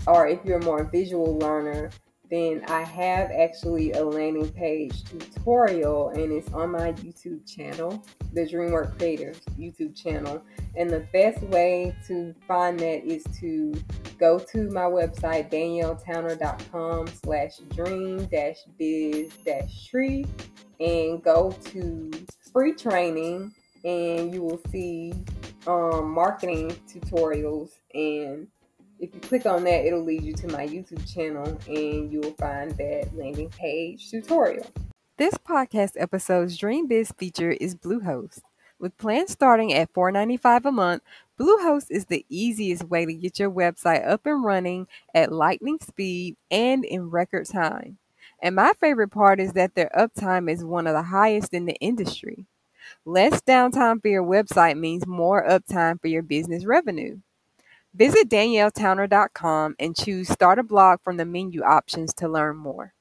or 0.05 0.27
if 0.27 0.39
you're 0.45 0.59
a 0.59 0.63
more 0.63 0.83
visual 0.83 1.37
learner, 1.39 1.89
then 2.29 2.63
I 2.67 2.83
have 2.83 3.31
actually 3.31 3.93
a 3.93 4.03
landing 4.03 4.49
page 4.49 5.03
tutorial 5.03 6.09
and 6.09 6.31
it's 6.31 6.51
on 6.53 6.71
my 6.71 6.93
YouTube 6.93 7.51
channel, 7.51 8.03
the 8.33 8.41
DreamWork 8.41 8.97
Creators 8.97 9.41
YouTube 9.57 9.95
channel. 9.95 10.43
And 10.75 10.89
the 10.89 10.99
best 11.11 11.41
way 11.43 11.95
to 12.07 12.35
find 12.47 12.79
that 12.79 13.03
is 13.03 13.23
to 13.39 13.73
go 14.19 14.37
to 14.37 14.69
my 14.69 14.81
website, 14.81 15.49
danielletowner.com 15.51 17.07
slash 17.07 17.57
dream 17.75 18.25
dash 18.25 18.57
biz 18.77 19.31
dash 19.43 19.87
tree 19.87 20.25
and 20.79 21.23
go 21.23 21.51
to 21.65 22.11
free 22.53 22.73
training 22.73 23.53
and 23.83 24.33
you 24.33 24.43
will 24.43 24.61
see 24.71 25.13
um, 25.67 26.11
marketing 26.11 26.75
tutorials 26.87 27.71
and 27.93 28.47
if 28.99 29.13
you 29.13 29.21
click 29.21 29.45
on 29.45 29.63
that, 29.63 29.85
it'll 29.85 30.03
lead 30.03 30.23
you 30.23 30.33
to 30.33 30.47
my 30.47 30.67
YouTube 30.67 31.11
channel 31.11 31.57
and 31.67 32.11
you'll 32.11 32.33
find 32.33 32.71
that 32.71 33.09
landing 33.13 33.49
page 33.49 34.09
tutorial. 34.09 34.65
This 35.17 35.35
podcast 35.35 35.91
episode's 35.97 36.57
Dream 36.57 36.87
Biz 36.87 37.13
feature 37.17 37.51
is 37.51 37.75
Bluehost. 37.75 38.41
With 38.77 38.97
plans 38.97 39.31
starting 39.31 39.73
at 39.73 39.91
$4.95 39.93 40.65
a 40.65 40.71
month, 40.71 41.03
Bluehost 41.39 41.87
is 41.89 42.05
the 42.05 42.25
easiest 42.29 42.83
way 42.85 43.05
to 43.05 43.13
get 43.13 43.39
your 43.39 43.51
website 43.51 44.07
up 44.07 44.25
and 44.25 44.43
running 44.43 44.87
at 45.13 45.31
lightning 45.31 45.79
speed 45.81 46.35
and 46.51 46.85
in 46.85 47.09
record 47.09 47.45
time. 47.45 47.97
And 48.41 48.55
my 48.55 48.73
favorite 48.79 49.09
part 49.09 49.39
is 49.39 49.53
that 49.53 49.75
their 49.75 49.91
uptime 49.97 50.49
is 50.49 50.63
one 50.63 50.87
of 50.87 50.93
the 50.93 51.03
highest 51.03 51.53
in 51.53 51.65
the 51.65 51.75
industry. 51.75 52.45
Less 53.05 53.41
downtime 53.41 54.01
for 54.01 54.07
your 54.07 54.23
website 54.23 54.77
means 54.77 55.05
more 55.05 55.45
uptime 55.45 56.01
for 56.01 56.07
your 56.07 56.23
business 56.23 56.65
revenue. 56.65 57.19
Visit 57.93 58.29
danielletowner.com 58.29 59.75
and 59.79 59.95
choose 59.95 60.27
Start 60.29 60.59
a 60.59 60.63
Blog 60.63 61.01
from 61.01 61.17
the 61.17 61.25
menu 61.25 61.63
options 61.63 62.13
to 62.15 62.29
learn 62.29 62.55
more. 62.55 62.93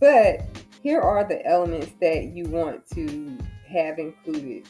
But 0.00 0.46
here 0.82 1.00
are 1.00 1.22
the 1.24 1.44
elements 1.46 1.92
that 2.00 2.32
you 2.34 2.44
want 2.44 2.88
to 2.94 3.36
have 3.68 3.98
included 3.98 4.66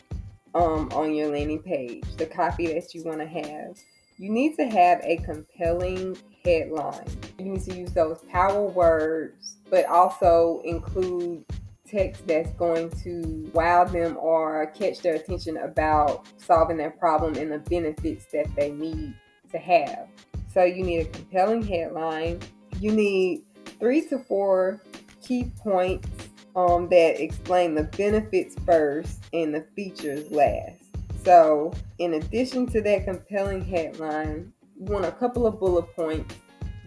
um, 0.54 0.88
on 0.92 1.14
your 1.14 1.28
landing 1.28 1.62
page, 1.62 2.04
the 2.16 2.26
copy 2.26 2.66
that 2.66 2.92
you 2.92 3.04
want 3.04 3.20
to 3.20 3.26
have. 3.26 3.78
You 4.18 4.30
need 4.30 4.56
to 4.56 4.66
have 4.66 5.00
a 5.04 5.18
compelling 5.18 6.18
headline. 6.44 7.06
You 7.38 7.44
need 7.44 7.62
to 7.62 7.74
use 7.74 7.92
those 7.92 8.18
power 8.30 8.64
words, 8.64 9.58
but 9.70 9.86
also 9.86 10.60
include 10.64 11.44
text 11.90 12.26
that's 12.26 12.50
going 12.52 12.90
to 13.02 13.50
wow 13.52 13.84
them 13.84 14.16
or 14.18 14.66
catch 14.68 15.00
their 15.00 15.14
attention 15.14 15.56
about 15.58 16.26
solving 16.36 16.76
their 16.76 16.90
problem 16.90 17.36
and 17.36 17.50
the 17.50 17.58
benefits 17.58 18.26
that 18.32 18.46
they 18.56 18.70
need 18.70 19.14
to 19.50 19.58
have. 19.58 20.08
So 20.52 20.64
you 20.64 20.84
need 20.84 21.00
a 21.00 21.04
compelling 21.06 21.62
headline. 21.62 22.40
You 22.80 22.92
need 22.92 23.42
three 23.78 24.06
to 24.08 24.18
four 24.18 24.82
key 25.22 25.52
points 25.62 26.08
um, 26.56 26.88
that 26.88 27.22
explain 27.22 27.74
the 27.74 27.84
benefits 27.84 28.56
first 28.66 29.22
and 29.32 29.54
the 29.54 29.62
features 29.76 30.30
last. 30.30 30.82
So, 31.24 31.72
in 31.98 32.14
addition 32.14 32.66
to 32.68 32.80
that 32.80 33.04
compelling 33.04 33.62
headline, 33.62 34.52
you 34.78 34.86
want 34.86 35.04
a 35.04 35.12
couple 35.12 35.46
of 35.46 35.60
bullet 35.60 35.94
points 35.94 36.34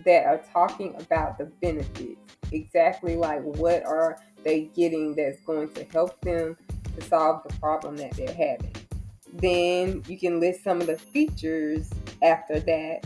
that 0.06 0.26
are 0.26 0.42
talking 0.52 0.96
about 1.00 1.38
the 1.38 1.46
benefits. 1.62 2.20
Exactly 2.54 3.16
like 3.16 3.42
what 3.42 3.84
are 3.84 4.20
they 4.44 4.70
getting 4.76 5.16
that's 5.16 5.40
going 5.42 5.74
to 5.74 5.84
help 5.86 6.22
them 6.22 6.56
to 6.96 7.02
solve 7.02 7.42
the 7.48 7.54
problem 7.60 7.98
that 7.98 8.12
they're 8.12 8.28
having. 8.28 8.72
Then 9.34 10.04
you 10.08 10.20
can 10.20 10.40
list 10.40 10.64
some 10.64 10.80
of 10.80 10.86
the 10.86 10.98
features 10.98 11.90
after 12.22 12.60
that, 12.60 13.06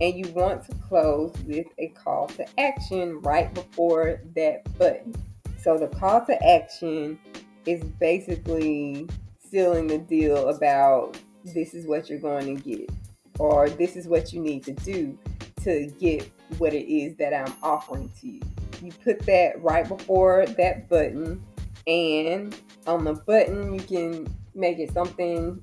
and 0.00 0.14
you 0.14 0.32
want 0.32 0.64
to 0.64 0.74
close 0.88 1.34
with 1.46 1.66
a 1.78 1.88
call 1.88 2.28
to 2.28 2.46
action 2.58 3.20
right 3.20 3.52
before 3.52 4.22
that 4.34 4.78
button. 4.78 5.14
So 5.58 5.76
the 5.76 5.88
call 5.88 6.24
to 6.24 6.46
action 6.46 7.18
is 7.66 7.84
basically 8.00 9.06
sealing 9.50 9.88
the 9.88 9.98
deal 9.98 10.48
about 10.48 11.18
this 11.44 11.74
is 11.74 11.86
what 11.86 12.08
you're 12.08 12.18
going 12.18 12.56
to 12.56 12.62
get, 12.62 12.90
or 13.38 13.68
this 13.68 13.96
is 13.96 14.08
what 14.08 14.32
you 14.32 14.40
need 14.40 14.64
to 14.64 14.72
do 14.72 15.18
to 15.62 15.92
get 16.00 16.30
what 16.58 16.72
it 16.72 16.90
is 16.90 17.16
that 17.16 17.34
I'm 17.34 17.52
offering 17.62 18.10
to 18.20 18.28
you 18.28 18.40
you 18.82 18.92
put 19.04 19.20
that 19.20 19.62
right 19.62 19.88
before 19.88 20.46
that 20.46 20.88
button 20.88 21.42
and 21.86 22.56
on 22.86 23.04
the 23.04 23.14
button 23.14 23.74
you 23.74 23.80
can 23.80 24.36
make 24.54 24.78
it 24.78 24.92
something 24.92 25.62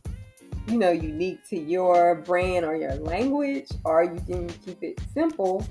you 0.68 0.78
know 0.78 0.92
unique 0.92 1.40
to 1.48 1.58
your 1.58 2.16
brand 2.16 2.66
or 2.66 2.76
your 2.76 2.96
language 2.96 3.68
or 3.84 4.04
you 4.04 4.22
can 4.28 4.48
keep 4.48 4.82
it 4.82 5.00
simple 5.14 5.66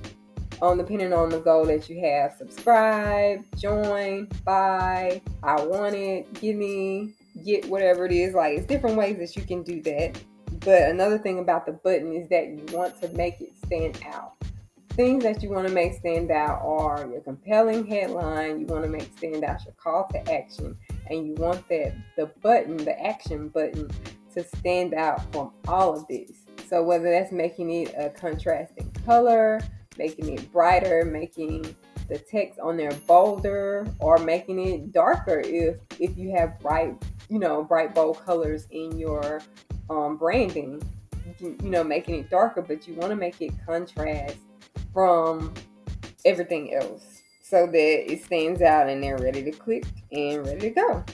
um, 0.60 0.78
depending 0.78 1.12
on 1.12 1.28
the 1.28 1.40
goal 1.40 1.66
that 1.66 1.90
you 1.90 2.00
have. 2.00 2.34
Subscribe 2.38 3.44
join 3.56 4.28
buy 4.44 5.20
i 5.42 5.60
want 5.60 5.94
it 5.94 6.32
give 6.34 6.54
me 6.54 7.14
get 7.44 7.66
whatever 7.66 8.06
it 8.06 8.12
is. 8.12 8.34
Like 8.34 8.58
it's 8.58 8.66
different 8.66 8.96
ways 8.96 9.18
that 9.18 9.36
you 9.36 9.42
can 9.42 9.62
do 9.62 9.82
that. 9.82 10.20
But 10.60 10.82
another 10.82 11.18
thing 11.18 11.38
about 11.38 11.66
the 11.66 11.72
button 11.72 12.12
is 12.12 12.28
that 12.28 12.46
you 12.46 12.64
want 12.76 13.00
to 13.00 13.08
make 13.10 13.40
it 13.40 13.52
stand 13.66 14.00
out 14.06 14.34
things 14.94 15.24
that 15.24 15.42
you 15.42 15.48
want 15.48 15.66
to 15.66 15.72
make 15.72 15.94
stand 15.94 16.30
out 16.30 16.60
are 16.62 17.06
your 17.10 17.20
compelling 17.20 17.86
headline, 17.86 18.60
you 18.60 18.66
want 18.66 18.84
to 18.84 18.90
make 18.90 19.10
stand 19.16 19.42
out 19.42 19.64
your 19.64 19.74
call 19.74 20.08
to 20.12 20.32
action, 20.32 20.76
and 21.08 21.26
you 21.26 21.34
want 21.34 21.66
that 21.68 21.94
the 22.16 22.26
button, 22.42 22.76
the 22.76 23.00
action 23.02 23.48
button, 23.48 23.90
to 24.34 24.44
stand 24.56 24.94
out 24.94 25.32
from 25.32 25.52
all 25.66 25.96
of 25.96 26.06
this. 26.08 26.30
So 26.68 26.82
whether 26.82 27.10
that's 27.10 27.32
making 27.32 27.70
it 27.70 27.94
a 27.96 28.10
contrasting 28.10 28.90
color, 29.06 29.60
making 29.98 30.32
it 30.32 30.52
brighter, 30.52 31.04
making 31.04 31.74
the 32.08 32.18
text 32.18 32.58
on 32.60 32.76
there 32.76 32.92
bolder, 33.06 33.86
or 33.98 34.18
making 34.18 34.58
it 34.66 34.92
darker 34.92 35.40
if 35.40 35.76
if 35.98 36.16
you 36.18 36.32
have 36.32 36.58
bright, 36.60 36.94
you 37.30 37.38
know, 37.38 37.64
bright 37.64 37.94
bold 37.94 38.22
colors 38.24 38.66
in 38.70 38.98
your 38.98 39.40
um, 39.88 40.16
branding. 40.16 40.82
You, 41.38 41.56
you 41.62 41.70
know, 41.70 41.84
making 41.84 42.16
it 42.16 42.30
darker, 42.30 42.60
but 42.60 42.86
you 42.86 42.94
want 42.94 43.10
to 43.10 43.16
make 43.16 43.40
it 43.40 43.52
contrast 43.64 44.36
from 44.92 45.52
everything 46.24 46.74
else. 46.74 47.22
so 47.40 47.66
that 47.66 48.10
it 48.10 48.24
stands 48.24 48.62
out 48.62 48.88
and 48.88 49.02
they're 49.02 49.18
ready 49.18 49.42
to 49.42 49.50
click 49.50 49.84
and 50.10 50.46
ready 50.46 50.60
to 50.60 50.70
go. 50.70 51.04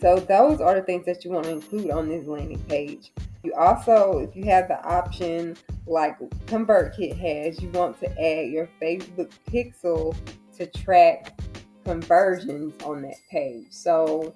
So 0.00 0.16
those 0.16 0.60
are 0.60 0.76
the 0.76 0.82
things 0.82 1.06
that 1.06 1.24
you 1.24 1.32
want 1.32 1.46
to 1.46 1.52
include 1.52 1.90
on 1.90 2.08
this 2.08 2.24
landing 2.26 2.62
page. 2.68 3.10
You 3.42 3.52
also, 3.54 4.18
if 4.18 4.36
you 4.36 4.44
have 4.44 4.68
the 4.68 4.80
option 4.84 5.56
like 5.88 6.18
ConvertKit 6.46 7.16
has, 7.18 7.60
you 7.60 7.68
want 7.70 7.98
to 7.98 8.10
add 8.10 8.50
your 8.50 8.68
Facebook 8.80 9.32
pixel 9.50 10.14
to 10.56 10.66
track 10.66 11.40
conversions 11.84 12.74
on 12.84 13.02
that 13.02 13.16
page. 13.28 13.66
So 13.70 14.34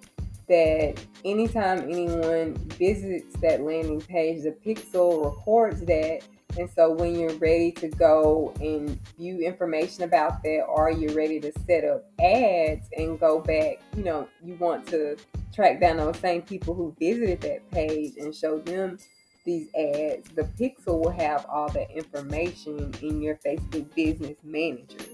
that 0.49 0.95
anytime 1.25 1.81
anyone 1.81 2.55
visits 2.71 3.37
that 3.41 3.63
landing 3.63 4.01
page, 4.01 4.43
the 4.43 4.53
pixel 4.65 5.37
records 5.37 5.81
that 5.83 6.21
and 6.59 6.71
so 6.71 6.93
when 6.93 7.19
you're 7.19 7.35
ready 7.35 7.71
to 7.73 7.89
go 7.89 8.55
and 8.61 8.99
view 9.17 9.41
information 9.41 10.05
about 10.05 10.43
that, 10.43 10.65
or 10.69 10.91
you're 10.91 11.15
ready 11.15 11.41
to 11.41 11.53
set 11.67 11.85
up 11.85 12.05
ads 12.21 12.89
and 12.97 13.21
go 13.21 13.41
back, 13.41 13.81
you 13.97 14.05
know, 14.05 14.29
you 14.43 14.55
want 14.55 14.87
to 14.89 15.17
track 15.53 15.81
down 15.81 15.99
those 15.99 16.19
same 16.19 16.43
people 16.43 16.75
who 16.75 16.95
visited 16.99 17.41
that 17.43 17.71
page 17.71 18.15
and 18.19 18.35
show 18.35 18.59
them 18.59 18.99
these 19.45 19.69
ads, 19.75 20.29
the 20.31 20.43
pixel 20.59 21.01
will 21.01 21.11
have 21.11 21.47
all 21.49 21.69
that 21.71 21.91
information 21.91 22.93
in 23.01 23.23
your 23.23 23.37
Facebook 23.37 23.95
business 23.95 24.37
manager. 24.43 25.05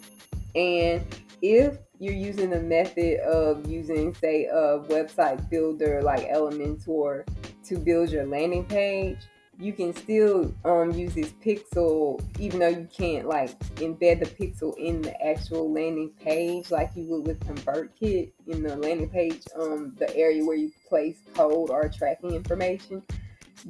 And 0.54 1.04
if 1.42 1.78
you're 1.98 2.14
using 2.14 2.50
the 2.50 2.60
method 2.60 3.20
of 3.20 3.68
using, 3.68 4.14
say, 4.14 4.46
a 4.46 4.80
website 4.88 5.48
builder 5.50 6.02
like 6.02 6.28
Elementor 6.28 7.26
to 7.64 7.78
build 7.78 8.10
your 8.10 8.26
landing 8.26 8.64
page, 8.64 9.18
you 9.62 9.72
can 9.72 9.94
still 9.94 10.52
um, 10.64 10.90
use 10.90 11.14
this 11.14 11.32
pixel 11.44 12.20
even 12.40 12.58
though 12.58 12.68
you 12.68 12.88
can't 12.94 13.28
like 13.28 13.56
embed 13.76 14.18
the 14.18 14.26
pixel 14.26 14.76
in 14.76 15.00
the 15.00 15.24
actual 15.24 15.72
landing 15.72 16.10
page 16.20 16.70
like 16.72 16.90
you 16.96 17.04
would 17.04 17.26
with 17.26 17.38
ConvertKit 17.40 18.32
in 18.48 18.62
the 18.62 18.76
landing 18.76 19.08
page, 19.08 19.42
um, 19.58 19.94
the 19.98 20.14
area 20.16 20.44
where 20.44 20.56
you 20.56 20.72
place 20.88 21.18
code 21.34 21.70
or 21.70 21.88
tracking 21.88 22.32
information. 22.34 23.02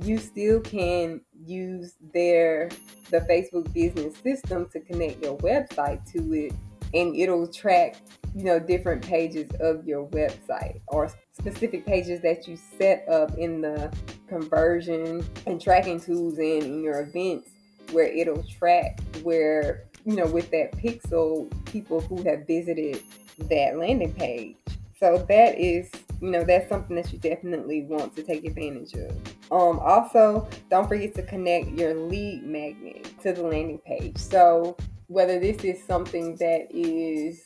You 0.01 0.17
still 0.17 0.61
can 0.61 1.21
use 1.45 1.95
their 2.15 2.71
the 3.11 3.21
Facebook 3.21 3.71
business 3.75 4.17
system 4.17 4.69
to 4.73 4.81
connect 4.81 5.23
your 5.23 5.37
website 5.39 6.11
to 6.13 6.33
it 6.33 6.55
and 6.95 7.17
it'll 7.17 7.47
track 7.47 7.97
you 8.35 8.45
know 8.45 8.59
different 8.59 9.05
pages 9.05 9.51
of 9.61 9.87
your 9.87 10.07
website 10.09 10.81
or 10.89 11.11
specific 11.33 11.85
pages 11.85 12.21
that 12.23 12.47
you 12.49 12.57
set 12.79 13.07
up 13.09 13.37
in 13.37 13.61
the 13.61 13.93
conversion 14.29 15.25
and 15.47 15.61
tracking 15.61 16.01
tools 16.01 16.39
and 16.39 16.63
in 16.63 16.83
your 16.83 17.01
events 17.01 17.51
where 17.91 18.07
it'll 18.07 18.43
track 18.45 19.01
where 19.23 19.85
you 20.05 20.17
know 20.17 20.27
with 20.27 20.51
that 20.51 20.73
pixel 20.73 21.51
people 21.67 22.01
who 22.01 22.23
have 22.23 22.47
visited 22.47 23.03
that 23.51 23.77
landing 23.79 24.13
page. 24.13 24.57
So 24.99 25.19
that 25.29 25.59
is 25.59 25.91
you 26.21 26.31
know 26.31 26.45
that's 26.45 26.69
something 26.69 26.97
that 26.97 27.13
you 27.13 27.19
definitely 27.19 27.83
want 27.83 28.15
to 28.17 28.23
take 28.23 28.45
advantage 28.45 28.95
of. 28.95 29.11
Um 29.51 29.79
also 29.81 30.49
don't 30.71 30.89
forget 30.89 31.15
to 31.17 31.23
connect 31.23 31.69
your 31.71 31.95
lead 31.95 32.45
magnet 32.45 33.13
to 33.23 33.33
the 33.33 33.43
landing 33.43 33.79
page. 33.79 34.17
So 34.17 34.77
whether 35.13 35.39
this 35.39 35.63
is 35.65 35.83
something 35.85 36.37
that 36.37 36.67
is 36.71 37.45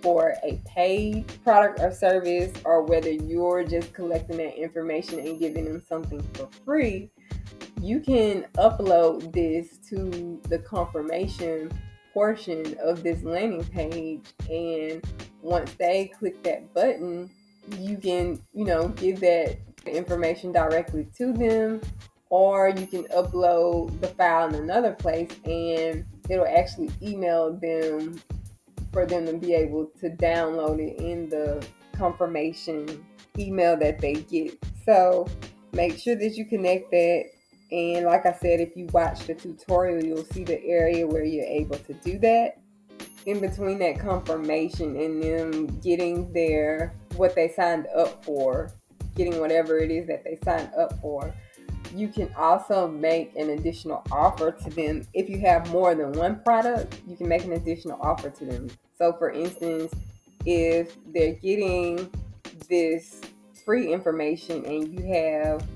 for 0.00 0.34
a 0.42 0.60
paid 0.66 1.26
product 1.44 1.80
or 1.80 1.90
service 1.90 2.52
or 2.64 2.82
whether 2.82 3.10
you're 3.10 3.64
just 3.64 3.92
collecting 3.94 4.36
that 4.38 4.60
information 4.60 5.18
and 5.18 5.38
giving 5.38 5.64
them 5.64 5.82
something 5.88 6.22
for 6.34 6.48
free, 6.64 7.10
you 7.80 8.00
can 8.00 8.46
upload 8.58 9.32
this 9.32 9.78
to 9.88 10.40
the 10.48 10.58
confirmation 10.58 11.70
portion 12.12 12.76
of 12.82 13.02
this 13.02 13.22
landing 13.22 13.64
page. 13.64 14.24
And 14.50 15.04
once 15.42 15.72
they 15.74 16.10
click 16.18 16.42
that 16.44 16.72
button, 16.74 17.30
you 17.78 17.96
can, 17.96 18.40
you 18.52 18.64
know, 18.64 18.88
give 18.88 19.20
that 19.20 19.58
information 19.86 20.52
directly 20.52 21.06
to 21.16 21.32
them 21.32 21.80
or 22.30 22.68
you 22.68 22.86
can 22.86 23.04
upload 23.04 24.00
the 24.00 24.08
file 24.08 24.48
in 24.48 24.54
another 24.54 24.92
place 24.92 25.30
and 25.44 26.04
it'll 26.28 26.46
actually 26.46 26.90
email 27.02 27.52
them 27.52 28.20
for 28.92 29.06
them 29.06 29.26
to 29.26 29.34
be 29.34 29.54
able 29.54 29.90
to 30.00 30.10
download 30.10 30.78
it 30.78 31.00
in 31.00 31.28
the 31.28 31.66
confirmation 31.96 33.04
email 33.38 33.76
that 33.76 33.98
they 33.98 34.14
get. 34.14 34.56
So 34.84 35.26
make 35.72 35.98
sure 35.98 36.16
that 36.16 36.36
you 36.36 36.44
connect 36.46 36.90
that. 36.90 37.24
And 37.72 38.06
like 38.06 38.26
I 38.26 38.32
said, 38.32 38.60
if 38.60 38.76
you 38.76 38.86
watch 38.92 39.26
the 39.26 39.34
tutorial, 39.34 40.04
you'll 40.04 40.24
see 40.26 40.44
the 40.44 40.62
area 40.64 41.06
where 41.06 41.24
you're 41.24 41.44
able 41.44 41.78
to 41.78 41.94
do 41.94 42.18
that. 42.20 42.58
In 43.26 43.40
between 43.40 43.78
that 43.78 43.98
confirmation 43.98 44.96
and 44.96 45.22
them 45.22 45.80
getting 45.80 46.30
their 46.32 46.94
what 47.16 47.34
they 47.34 47.48
signed 47.48 47.86
up 47.96 48.24
for, 48.24 48.70
getting 49.16 49.40
whatever 49.40 49.78
it 49.78 49.90
is 49.90 50.06
that 50.08 50.24
they 50.24 50.38
signed 50.44 50.70
up 50.78 51.00
for, 51.00 51.34
you 51.94 52.08
can 52.08 52.32
also 52.36 52.88
make 52.88 53.34
an 53.36 53.50
additional 53.50 54.02
offer 54.10 54.50
to 54.50 54.70
them. 54.70 55.06
If 55.14 55.28
you 55.28 55.38
have 55.40 55.70
more 55.70 55.94
than 55.94 56.12
one 56.12 56.40
product, 56.40 57.00
you 57.06 57.16
can 57.16 57.28
make 57.28 57.44
an 57.44 57.52
additional 57.52 57.98
offer 58.02 58.30
to 58.30 58.44
them. 58.44 58.68
So, 58.98 59.12
for 59.12 59.30
instance, 59.30 59.92
if 60.44 60.96
they're 61.12 61.34
getting 61.34 62.10
this 62.68 63.20
free 63.64 63.92
information 63.92 64.64
and 64.66 64.92
you 64.92 65.06
have 65.12 65.66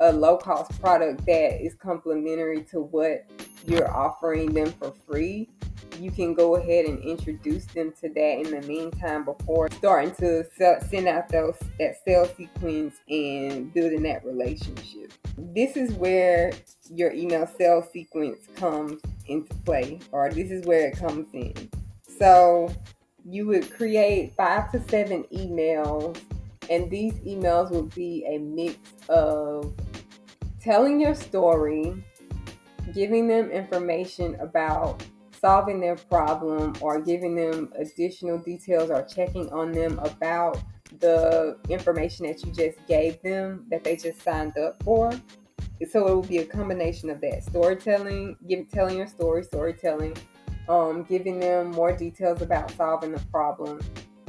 a 0.00 0.12
low 0.12 0.36
cost 0.36 0.80
product 0.80 1.24
that 1.26 1.64
is 1.64 1.74
complementary 1.74 2.62
to 2.62 2.80
what 2.80 3.24
you're 3.66 3.90
offering 3.90 4.52
them 4.52 4.72
for 4.72 4.92
free, 5.06 5.48
you 5.98 6.10
can 6.10 6.34
go 6.34 6.56
ahead 6.56 6.86
and 6.86 6.98
introduce 7.00 7.64
them 7.66 7.92
to 8.00 8.08
that 8.08 8.38
in 8.38 8.50
the 8.50 8.66
meantime 8.66 9.24
before 9.24 9.68
starting 9.70 10.14
to 10.16 10.44
sell, 10.56 10.80
send 10.88 11.08
out 11.08 11.28
those 11.28 11.56
that 11.78 11.96
sales 12.04 12.30
sequence 12.36 12.96
and 13.08 13.72
building 13.74 14.02
that 14.04 14.24
relationship. 14.24 15.12
This 15.36 15.76
is 15.76 15.92
where 15.94 16.52
your 16.90 17.12
email 17.12 17.46
sales 17.46 17.90
sequence 17.92 18.46
comes 18.54 19.00
into 19.26 19.54
play, 19.64 20.00
or 20.12 20.30
this 20.30 20.50
is 20.50 20.64
where 20.64 20.88
it 20.88 20.96
comes 20.96 21.26
in. 21.32 21.54
So 22.18 22.72
you 23.24 23.46
would 23.46 23.70
create 23.70 24.34
five 24.36 24.70
to 24.72 24.82
seven 24.88 25.24
emails, 25.32 26.20
and 26.70 26.90
these 26.90 27.14
emails 27.14 27.70
would 27.70 27.94
be 27.94 28.24
a 28.26 28.38
mix 28.38 28.78
of 29.08 29.74
telling 30.60 31.00
your 31.00 31.14
story, 31.14 32.02
giving 32.94 33.28
them 33.28 33.50
information 33.50 34.34
about 34.36 35.02
solving 35.40 35.80
their 35.80 35.96
problem, 35.96 36.74
or 36.80 37.00
giving 37.00 37.34
them 37.34 37.72
additional 37.76 38.38
details 38.38 38.90
or 38.90 39.02
checking 39.02 39.50
on 39.52 39.72
them 39.72 39.98
about 40.00 40.60
the 41.00 41.58
information 41.68 42.26
that 42.26 42.44
you 42.44 42.52
just 42.52 42.78
gave 42.86 43.20
them 43.22 43.66
that 43.70 43.84
they 43.84 43.96
just 43.96 44.22
signed 44.22 44.56
up 44.58 44.82
for. 44.82 45.12
So 45.90 46.08
it 46.08 46.14
will 46.14 46.22
be 46.22 46.38
a 46.38 46.44
combination 46.44 47.08
of 47.10 47.20
that 47.20 47.44
storytelling, 47.44 48.36
give, 48.48 48.70
telling 48.70 48.96
your 48.96 49.06
story, 49.06 49.44
storytelling, 49.44 50.16
um, 50.68 51.04
giving 51.04 51.38
them 51.38 51.70
more 51.70 51.96
details 51.96 52.42
about 52.42 52.70
solving 52.72 53.12
the 53.12 53.20
problem, 53.30 53.80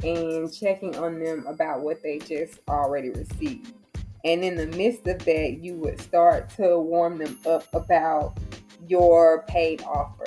and 0.04 0.52
checking 0.54 0.96
on 0.96 1.18
them 1.18 1.44
about 1.48 1.80
what 1.80 2.02
they 2.02 2.18
just 2.18 2.60
already 2.68 3.10
received. 3.10 3.74
And 4.24 4.44
in 4.44 4.54
the 4.54 4.66
midst 4.76 5.06
of 5.06 5.18
that, 5.24 5.58
you 5.62 5.74
would 5.76 6.00
start 6.00 6.50
to 6.56 6.78
warm 6.78 7.18
them 7.18 7.38
up 7.46 7.64
about 7.74 8.38
your 8.86 9.44
paid 9.48 9.82
offer. 9.82 10.26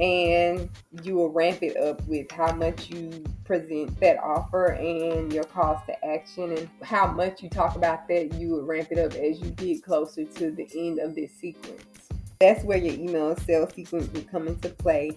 And 0.00 0.70
you 1.02 1.14
will 1.14 1.30
ramp 1.30 1.62
it 1.62 1.76
up 1.76 2.02
with 2.06 2.30
how 2.30 2.52
much 2.54 2.88
you 2.88 3.22
present 3.44 3.98
that 4.00 4.18
offer 4.18 4.72
and 4.72 5.32
your 5.32 5.44
calls 5.44 5.78
to 5.86 6.04
action 6.04 6.56
and 6.56 6.68
how 6.82 7.06
much 7.06 7.42
you 7.42 7.50
talk 7.50 7.76
about 7.76 8.08
that. 8.08 8.32
You 8.34 8.50
will 8.50 8.64
ramp 8.64 8.88
it 8.90 8.98
up 8.98 9.12
as 9.12 9.40
you 9.40 9.50
get 9.50 9.82
closer 9.82 10.24
to 10.24 10.50
the 10.50 10.66
end 10.74 11.00
of 11.00 11.14
this 11.14 11.32
sequence. 11.32 11.84
That's 12.40 12.64
where 12.64 12.78
your 12.78 12.94
email 12.94 13.36
sales 13.36 13.74
sequence 13.74 14.10
will 14.12 14.22
come 14.22 14.48
into 14.48 14.70
play 14.70 15.10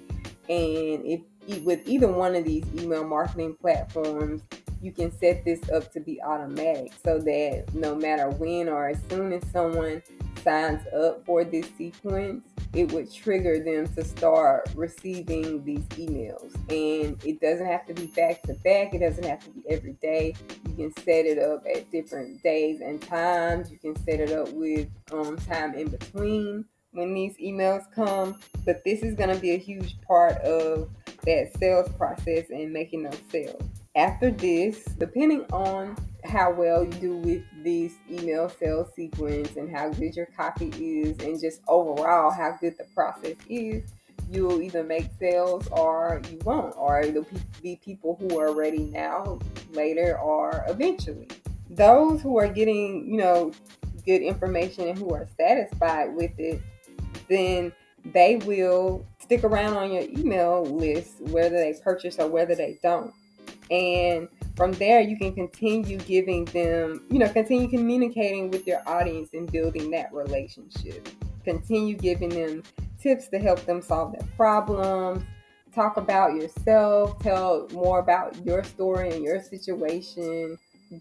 and 0.49 1.05
if 1.05 1.21
with 1.63 1.87
either 1.87 2.07
one 2.07 2.35
of 2.35 2.45
these 2.45 2.65
email 2.77 3.03
marketing 3.03 3.55
platforms, 3.59 4.41
you 4.81 4.91
can 4.91 5.17
set 5.17 5.45
this 5.45 5.61
up 5.69 5.91
to 5.93 5.99
be 5.99 6.21
automatic 6.21 6.91
so 7.03 7.19
that 7.19 7.65
no 7.73 7.95
matter 7.95 8.29
when 8.29 8.67
or 8.67 8.89
as 8.89 8.99
soon 9.09 9.31
as 9.31 9.41
someone 9.51 10.01
signs 10.43 10.85
up 10.93 11.25
for 11.25 11.43
this 11.45 11.67
sequence, 11.77 12.45
it 12.73 12.91
would 12.91 13.11
trigger 13.13 13.63
them 13.63 13.87
to 13.93 14.03
start 14.03 14.69
receiving 14.75 15.63
these 15.63 15.85
emails. 15.89 16.53
And 16.69 17.23
it 17.23 17.39
doesn't 17.39 17.65
have 17.65 17.85
to 17.87 17.93
be 17.93 18.07
back 18.07 18.41
to 18.43 18.53
back, 18.55 18.93
it 18.93 18.99
doesn't 18.99 19.25
have 19.25 19.43
to 19.43 19.49
be 19.51 19.63
every 19.69 19.93
day. 19.93 20.35
You 20.67 20.75
can 20.75 21.03
set 21.03 21.25
it 21.25 21.37
up 21.37 21.63
at 21.73 21.89
different 21.91 22.41
days 22.41 22.81
and 22.81 23.01
times. 23.01 23.71
You 23.71 23.77
can 23.77 23.95
set 24.03 24.19
it 24.19 24.31
up 24.31 24.51
with 24.53 24.87
um, 25.11 25.37
time 25.37 25.75
in 25.75 25.89
between 25.89 26.65
when 26.91 27.13
these 27.13 27.37
emails 27.37 27.83
come, 27.93 28.39
but 28.65 28.83
this 28.83 29.01
is 29.01 29.15
going 29.15 29.33
to 29.33 29.39
be 29.41 29.51
a 29.51 29.57
huge 29.57 29.99
part 30.01 30.37
of 30.37 30.89
that 31.25 31.51
sales 31.57 31.89
process 31.97 32.49
and 32.49 32.71
making 32.71 33.03
those 33.03 33.19
sales. 33.31 33.63
After 33.95 34.31
this, 34.31 34.83
depending 34.97 35.45
on 35.51 35.95
how 36.25 36.51
well 36.51 36.83
you 36.83 36.91
do 36.91 37.17
with 37.17 37.43
this 37.63 37.93
email 38.09 38.49
sales 38.49 38.89
sequence 38.95 39.55
and 39.55 39.75
how 39.75 39.89
good 39.89 40.15
your 40.15 40.27
copy 40.37 40.69
is, 40.69 41.17
and 41.19 41.39
just 41.39 41.61
overall 41.67 42.31
how 42.31 42.57
good 42.59 42.77
the 42.77 42.85
process 42.95 43.35
is, 43.49 43.83
you'll 44.29 44.61
either 44.61 44.83
make 44.83 45.09
sales 45.19 45.67
or 45.71 46.21
you 46.31 46.39
won't, 46.45 46.73
or 46.77 47.01
it'll 47.01 47.25
be 47.61 47.79
people 47.83 48.17
who 48.19 48.39
are 48.39 48.53
ready 48.53 48.85
now, 48.85 49.39
later, 49.71 50.17
or 50.19 50.63
eventually. 50.67 51.27
Those 51.69 52.21
who 52.21 52.37
are 52.37 52.47
getting, 52.47 53.09
you 53.09 53.17
know, 53.17 53.51
good 54.05 54.21
information 54.21 54.87
and 54.87 54.97
who 54.97 55.13
are 55.13 55.27
satisfied 55.37 56.15
with 56.15 56.31
it, 56.37 56.61
then 57.29 57.71
they 58.05 58.37
will 58.37 59.05
stick 59.19 59.43
around 59.43 59.75
on 59.75 59.91
your 59.91 60.03
email 60.03 60.63
list 60.65 61.21
whether 61.21 61.55
they 61.55 61.73
purchase 61.81 62.19
or 62.19 62.27
whether 62.27 62.55
they 62.55 62.77
don't. 62.83 63.13
And 63.71 64.27
from 64.55 64.71
there, 64.73 65.01
you 65.01 65.17
can 65.17 65.33
continue 65.33 65.97
giving 65.97 66.45
them, 66.45 67.05
you 67.09 67.19
know, 67.19 67.29
continue 67.29 67.67
communicating 67.67 68.51
with 68.51 68.67
your 68.67 68.81
audience 68.87 69.29
and 69.33 69.51
building 69.51 69.89
that 69.91 70.13
relationship. 70.13 71.09
Continue 71.43 71.95
giving 71.95 72.29
them 72.29 72.63
tips 73.01 73.27
to 73.29 73.39
help 73.39 73.65
them 73.65 73.81
solve 73.81 74.13
their 74.13 74.27
problems. 74.37 75.23
Talk 75.73 75.97
about 75.97 76.35
yourself, 76.35 77.17
tell 77.19 77.67
more 77.71 77.99
about 77.99 78.45
your 78.45 78.63
story 78.63 79.11
and 79.11 79.23
your 79.23 79.41
situation, 79.41 80.57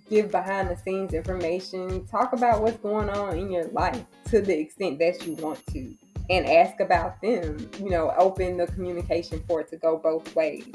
give 0.09 0.31
behind 0.31 0.71
the 0.71 0.77
scenes 0.77 1.13
information, 1.13 2.07
talk 2.07 2.33
about 2.33 2.63
what's 2.63 2.79
going 2.79 3.11
on 3.11 3.39
in 3.39 3.51
your 3.51 3.69
life 3.69 4.03
to 4.31 4.41
the 4.41 4.59
extent 4.59 4.99
that 4.99 5.27
you 5.27 5.35
want 5.35 5.65
to 5.67 5.95
and 6.31 6.47
ask 6.47 6.81
about 6.81 7.21
them. 7.21 7.71
You 7.79 7.91
know, 7.91 8.13
open 8.17 8.57
the 8.57 8.67
communication 8.67 9.43
for 9.47 9.61
it 9.61 9.69
to 9.71 9.77
go 9.77 9.99
both 9.99 10.35
ways. 10.35 10.67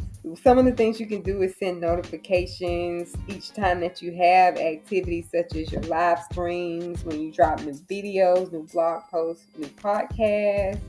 Some 0.43 0.57
of 0.57 0.65
the 0.65 0.73
things 0.73 0.99
you 0.99 1.05
can 1.05 1.21
do 1.21 1.41
is 1.41 1.55
send 1.57 1.79
notifications 1.79 3.15
each 3.27 3.53
time 3.53 3.79
that 3.79 4.01
you 4.01 4.11
have 4.13 4.57
activities 4.57 5.29
such 5.33 5.55
as 5.55 5.71
your 5.71 5.81
live 5.83 6.19
streams, 6.31 7.03
when 7.05 7.21
you 7.21 7.31
drop 7.31 7.61
new 7.61 7.73
videos, 7.73 8.51
new 8.51 8.67
blog 8.71 9.03
posts, 9.09 9.45
new 9.57 9.67
podcasts, 9.67 10.81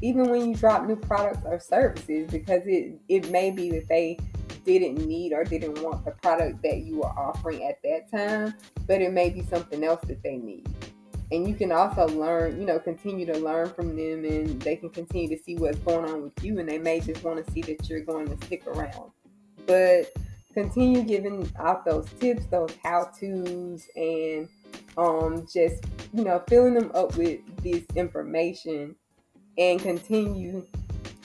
even 0.00 0.28
when 0.28 0.48
you 0.48 0.54
drop 0.56 0.84
new 0.84 0.96
products 0.96 1.42
or 1.44 1.60
services, 1.60 2.28
because 2.30 2.62
it, 2.66 2.98
it 3.08 3.30
may 3.30 3.52
be 3.52 3.70
that 3.70 3.88
they 3.88 4.18
didn't 4.64 5.06
need 5.06 5.32
or 5.32 5.44
didn't 5.44 5.80
want 5.82 6.04
the 6.04 6.10
product 6.10 6.60
that 6.62 6.78
you 6.78 6.98
were 6.98 7.18
offering 7.18 7.62
at 7.64 7.80
that 7.82 8.10
time, 8.10 8.54
but 8.86 9.00
it 9.00 9.12
may 9.12 9.30
be 9.30 9.42
something 9.44 9.84
else 9.84 10.00
that 10.06 10.22
they 10.22 10.36
need 10.36 10.68
and 11.32 11.48
you 11.48 11.54
can 11.54 11.72
also 11.72 12.06
learn, 12.08 12.60
you 12.60 12.66
know, 12.66 12.78
continue 12.78 13.24
to 13.24 13.38
learn 13.38 13.70
from 13.70 13.96
them 13.96 14.24
and 14.24 14.60
they 14.60 14.76
can 14.76 14.90
continue 14.90 15.34
to 15.34 15.42
see 15.42 15.56
what's 15.56 15.78
going 15.78 16.04
on 16.04 16.22
with 16.22 16.44
you 16.44 16.58
and 16.60 16.68
they 16.68 16.76
may 16.76 17.00
just 17.00 17.24
want 17.24 17.44
to 17.44 17.52
see 17.52 17.62
that 17.62 17.88
you're 17.88 18.04
going 18.04 18.28
to 18.28 18.46
stick 18.46 18.66
around. 18.66 19.10
But 19.66 20.12
continue 20.52 21.02
giving 21.02 21.50
out 21.58 21.86
those 21.86 22.06
tips, 22.20 22.44
those 22.46 22.76
how 22.84 23.10
to's, 23.18 23.88
and 23.96 24.46
um, 24.98 25.46
just, 25.50 25.84
you 26.12 26.22
know, 26.22 26.42
filling 26.48 26.74
them 26.74 26.92
up 26.94 27.16
with 27.16 27.40
this 27.62 27.84
information 27.96 28.94
and 29.56 29.80
continue 29.80 30.66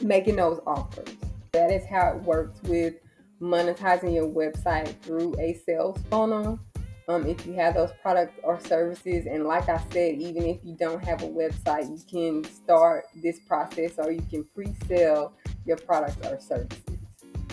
making 0.01 0.37
those 0.37 0.61
offers. 0.65 1.09
That 1.51 1.69
is 1.69 1.85
how 1.85 2.15
it 2.15 2.23
works 2.23 2.61
with 2.63 2.93
monetizing 3.41 4.13
your 4.13 4.29
website 4.29 4.95
through 5.01 5.35
a 5.37 5.61
sales 5.65 5.99
funnel 6.09 6.59
um, 7.07 7.25
if 7.25 7.45
you 7.45 7.53
have 7.53 7.75
those 7.75 7.91
products 8.01 8.37
or 8.43 8.59
services. 8.59 9.25
And 9.25 9.45
like 9.45 9.69
I 9.69 9.81
said, 9.91 10.15
even 10.15 10.43
if 10.43 10.57
you 10.63 10.75
don't 10.75 11.03
have 11.03 11.23
a 11.23 11.27
website, 11.27 11.89
you 11.89 12.03
can 12.09 12.43
start 12.51 13.05
this 13.15 13.39
process 13.39 13.93
or 13.97 14.11
you 14.11 14.23
can 14.29 14.43
pre 14.53 14.73
sell 14.87 15.33
your 15.65 15.77
products 15.77 16.17
or 16.25 16.39
services. 16.39 16.99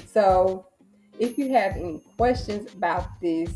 So, 0.07 0.67
if 1.19 1.39
you 1.39 1.53
have 1.53 1.77
any 1.77 2.03
questions 2.17 2.73
about 2.73 3.21
this, 3.21 3.51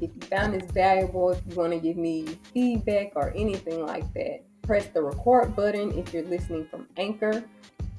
if 0.00 0.10
you 0.14 0.20
found 0.22 0.54
this 0.54 0.70
valuable, 0.70 1.30
if 1.30 1.40
you 1.48 1.54
want 1.54 1.72
to 1.72 1.78
give 1.78 1.96
me 1.96 2.26
feedback 2.54 3.12
or 3.14 3.32
anything 3.36 3.84
like 3.84 4.12
that, 4.14 4.40
press 4.62 4.86
the 4.86 5.02
record 5.02 5.54
button 5.54 5.92
if 5.92 6.12
you're 6.14 6.24
listening 6.24 6.66
from 6.66 6.88
Anchor. 6.96 7.44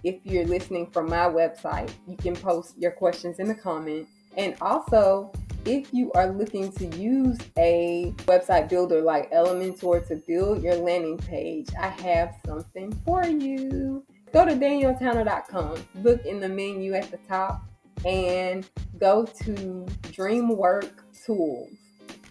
If 0.03 0.15
you're 0.23 0.45
listening 0.45 0.87
from 0.87 1.09
my 1.09 1.25
website, 1.29 1.91
you 2.07 2.17
can 2.17 2.35
post 2.35 2.75
your 2.77 2.91
questions 2.91 3.39
in 3.39 3.47
the 3.47 3.55
comments. 3.55 4.11
And 4.35 4.55
also, 4.59 5.31
if 5.65 5.93
you 5.93 6.11
are 6.13 6.31
looking 6.31 6.71
to 6.73 6.85
use 6.97 7.37
a 7.57 8.13
website 8.25 8.69
builder 8.69 9.01
like 9.01 9.31
Elementor 9.31 10.05
to 10.07 10.15
build 10.27 10.61
your 10.61 10.75
landing 10.75 11.17
page, 11.17 11.69
I 11.79 11.87
have 11.87 12.35
something 12.45 12.91
for 13.05 13.25
you. 13.25 14.03
Go 14.33 14.45
to 14.45 14.53
danielletowner.com, 14.53 15.75
look 16.01 16.25
in 16.25 16.39
the 16.39 16.49
menu 16.49 16.93
at 16.93 17.11
the 17.11 17.17
top, 17.29 17.63
and 18.05 18.67
go 18.97 19.25
to 19.43 19.85
DreamWork 20.03 20.91
Tools. 21.25 21.69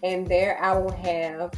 And 0.03 0.27
there 0.27 0.61
I 0.61 0.77
will 0.77 0.91
have 0.91 1.53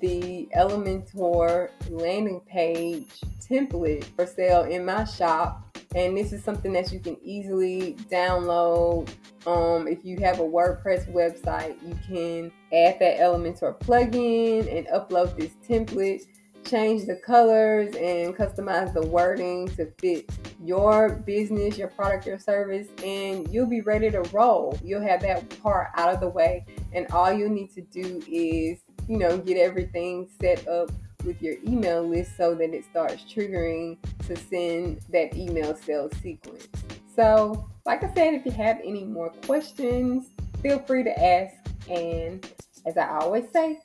the 0.00 0.48
Elementor 0.56 1.70
landing 1.88 2.40
page 2.40 3.20
template 3.40 4.04
for 4.16 4.26
sale 4.26 4.64
in 4.64 4.84
my 4.84 5.04
shop 5.04 5.73
and 5.94 6.16
this 6.16 6.32
is 6.32 6.42
something 6.42 6.72
that 6.72 6.92
you 6.92 6.98
can 6.98 7.16
easily 7.22 7.94
download. 8.10 9.08
Um, 9.46 9.86
if 9.86 10.04
you 10.04 10.18
have 10.18 10.40
a 10.40 10.42
WordPress 10.42 11.12
website, 11.12 11.76
you 11.86 11.96
can 12.06 12.52
add 12.72 12.98
that 12.98 13.18
Elementor 13.18 13.78
plugin 13.80 14.76
and 14.76 14.86
upload 14.88 15.36
this 15.38 15.52
template, 15.68 16.22
change 16.64 17.06
the 17.06 17.16
colors, 17.16 17.94
and 17.94 18.34
customize 18.36 18.92
the 18.92 19.06
wording 19.06 19.68
to 19.76 19.90
fit 19.98 20.28
your 20.62 21.10
business, 21.10 21.78
your 21.78 21.88
product, 21.88 22.26
your 22.26 22.38
service, 22.38 22.88
and 23.04 23.46
you'll 23.52 23.66
be 23.66 23.82
ready 23.82 24.10
to 24.10 24.22
roll. 24.32 24.78
You'll 24.82 25.02
have 25.02 25.20
that 25.20 25.62
part 25.62 25.88
out 25.94 26.12
of 26.12 26.20
the 26.20 26.28
way, 26.28 26.64
and 26.92 27.06
all 27.12 27.32
you 27.32 27.48
need 27.48 27.72
to 27.74 27.82
do 27.82 28.22
is, 28.26 28.80
you 29.08 29.18
know, 29.18 29.38
get 29.38 29.58
everything 29.58 30.28
set 30.40 30.66
up 30.66 30.90
with 31.24 31.40
your 31.42 31.54
email 31.66 32.06
list 32.06 32.36
so 32.36 32.54
that 32.54 32.74
it 32.74 32.84
starts 32.84 33.24
triggering 33.24 33.96
to 34.26 34.36
send 34.36 35.00
that 35.10 35.34
email 35.34 35.76
sales 35.76 36.12
sequence. 36.22 36.68
So, 37.14 37.68
like 37.86 38.02
I 38.02 38.12
said, 38.14 38.34
if 38.34 38.44
you 38.44 38.52
have 38.52 38.80
any 38.84 39.04
more 39.04 39.30
questions, 39.46 40.30
feel 40.62 40.78
free 40.80 41.04
to 41.04 41.24
ask. 41.24 41.54
And 41.88 42.46
as 42.86 42.96
I 42.96 43.08
always 43.18 43.50
say, 43.52 43.80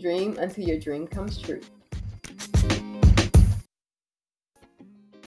dream 0.00 0.36
until 0.38 0.64
your 0.64 0.78
dream 0.78 1.06
comes 1.06 1.38
true. 1.38 1.60